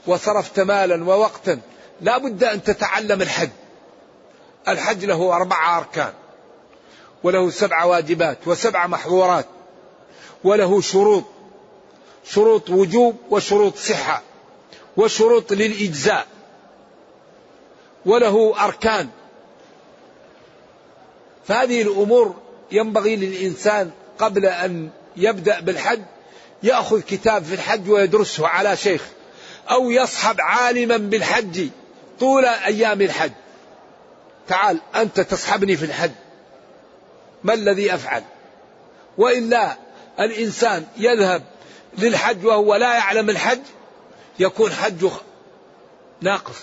وصرفت 0.06 0.60
مالا 0.60 1.04
ووقتا 1.04 1.60
لا 2.00 2.18
بد 2.18 2.44
أن 2.44 2.62
تتعلم 2.62 3.22
الحج. 3.22 3.50
الحج 4.68 5.04
له 5.04 5.36
أربع 5.36 5.78
أركان 5.78 6.12
وله 7.22 7.50
سبع 7.50 7.84
واجبات 7.84 8.38
وسبع 8.46 8.86
محظورات 8.86 9.46
وله 10.44 10.80
شروط 10.80 11.24
شروط 12.24 12.70
وجوب 12.70 13.16
وشروط 13.30 13.76
صحة 13.76 14.22
وشروط 14.96 15.52
للإجزاء. 15.52 16.26
وله 18.06 18.64
أركان. 18.64 19.08
فهذه 21.48 21.82
الأمور 21.82 22.34
ينبغي 22.72 23.16
للإنسان 23.16 23.90
قبل 24.18 24.46
أن 24.46 24.90
يبدأ 25.16 25.60
بالحج 25.60 26.02
يأخذ 26.62 27.00
كتاب 27.00 27.44
في 27.44 27.54
الحج 27.54 27.88
ويدرسه 27.88 28.48
على 28.48 28.76
شيخ 28.76 29.02
أو 29.70 29.90
يصحب 29.90 30.40
عالما 30.40 30.96
بالحج 30.96 31.68
طول 32.20 32.44
أيام 32.44 33.02
الحج. 33.02 33.32
تعال 34.48 34.80
أنت 34.94 35.20
تصحبني 35.20 35.76
في 35.76 35.84
الحج. 35.84 36.10
ما 37.44 37.54
الذي 37.54 37.94
أفعل؟ 37.94 38.22
وإلا 39.18 39.76
الإنسان 40.20 40.84
يذهب 40.96 41.42
للحج 41.98 42.44
وهو 42.46 42.74
لا 42.74 42.94
يعلم 42.94 43.30
الحج 43.30 43.60
يكون 44.38 44.72
حجه 44.72 45.10
ناقص. 46.20 46.62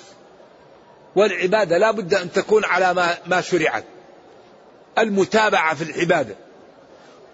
والعبادة 1.15 1.77
لا 1.77 1.91
بد 1.91 2.13
أن 2.13 2.31
تكون 2.31 2.65
على 2.65 2.93
ما, 2.93 3.17
ما 3.25 3.41
شرعت. 3.41 3.83
المتابعة 4.97 5.75
في 5.75 5.83
العبادة. 5.83 6.35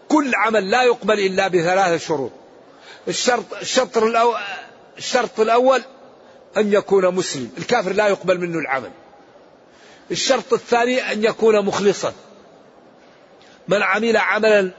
كل 0.09 0.35
عمل 0.35 0.71
لا 0.71 0.83
يقبل 0.83 1.19
إلا 1.19 1.47
بثلاثة 1.47 1.97
شروط. 1.97 2.31
الشرط 3.07 3.53
الشرط 3.61 3.97
الأول, 3.97 4.39
الشرط 4.97 5.39
الأول 5.39 5.81
أن 6.57 6.73
يكون 6.73 7.15
مسلم. 7.15 7.49
الكافر 7.57 7.93
لا 7.93 8.07
يقبل 8.07 8.39
منه 8.39 8.59
العمل. 8.59 8.91
الشرط 10.11 10.53
الثاني 10.53 11.11
أن 11.11 11.23
يكون 11.23 11.65
مخلصا. 11.65 12.13
من 13.67 13.81
عمل 13.81 14.17
عملا 14.17 14.71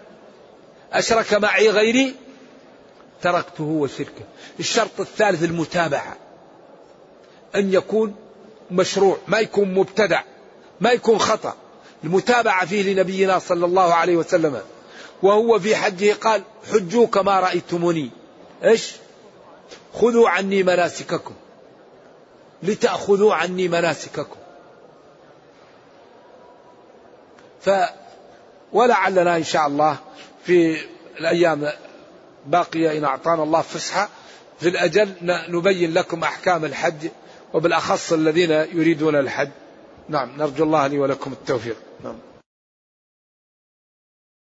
أشرك 0.92 1.34
معي 1.34 1.70
غيري 1.70 2.14
تركته 3.22 3.64
وشركه. 3.64 4.24
الشرط 4.60 5.00
الثالث 5.00 5.44
المتابعة. 5.44 6.16
أن 7.56 7.72
يكون 7.72 8.14
مشروع 8.70 9.18
ما 9.28 9.38
يكون 9.38 9.74
مبتدع 9.74 10.22
ما 10.80 10.92
يكون 10.92 11.18
خطأ. 11.18 11.56
المتابعة 12.04 12.66
فيه 12.66 12.94
لنبينا 12.94 13.38
صلى 13.38 13.66
الله 13.66 13.94
عليه 13.94 14.16
وسلم. 14.16 14.60
وهو 15.22 15.58
في 15.58 15.76
حجه 15.76 16.12
قال 16.12 16.42
حجوا 16.72 17.06
كما 17.06 17.40
رأيتموني. 17.40 18.10
إيش؟ 18.64 18.92
خذوا 19.94 20.28
عني 20.28 20.62
مناسككم. 20.62 21.34
لتأخذوا 22.62 23.34
عني 23.34 23.68
مناسككم. 23.68 24.36
ف 27.60 27.70
ولعلنا 28.72 29.36
إن 29.36 29.44
شاء 29.44 29.66
الله 29.66 29.96
في 30.44 30.76
الأيام 31.20 31.72
باقية 32.46 32.98
إن 32.98 33.04
أعطانا 33.04 33.42
الله 33.42 33.60
فسحة. 33.60 34.08
في 34.60 34.68
الأجل 34.68 35.14
نبين 35.48 35.94
لكم 35.94 36.22
أحكام 36.22 36.64
الحج 36.64 37.08
وبالأخص 37.54 38.12
الذين 38.12 38.50
يريدون 38.50 39.16
الحج. 39.16 39.50
نعم 40.08 40.36
نرجو 40.38 40.64
الله 40.64 40.86
لي 40.86 40.98
ولكم 40.98 41.32
التوفيق. 41.32 41.76
نعم. 42.04 42.16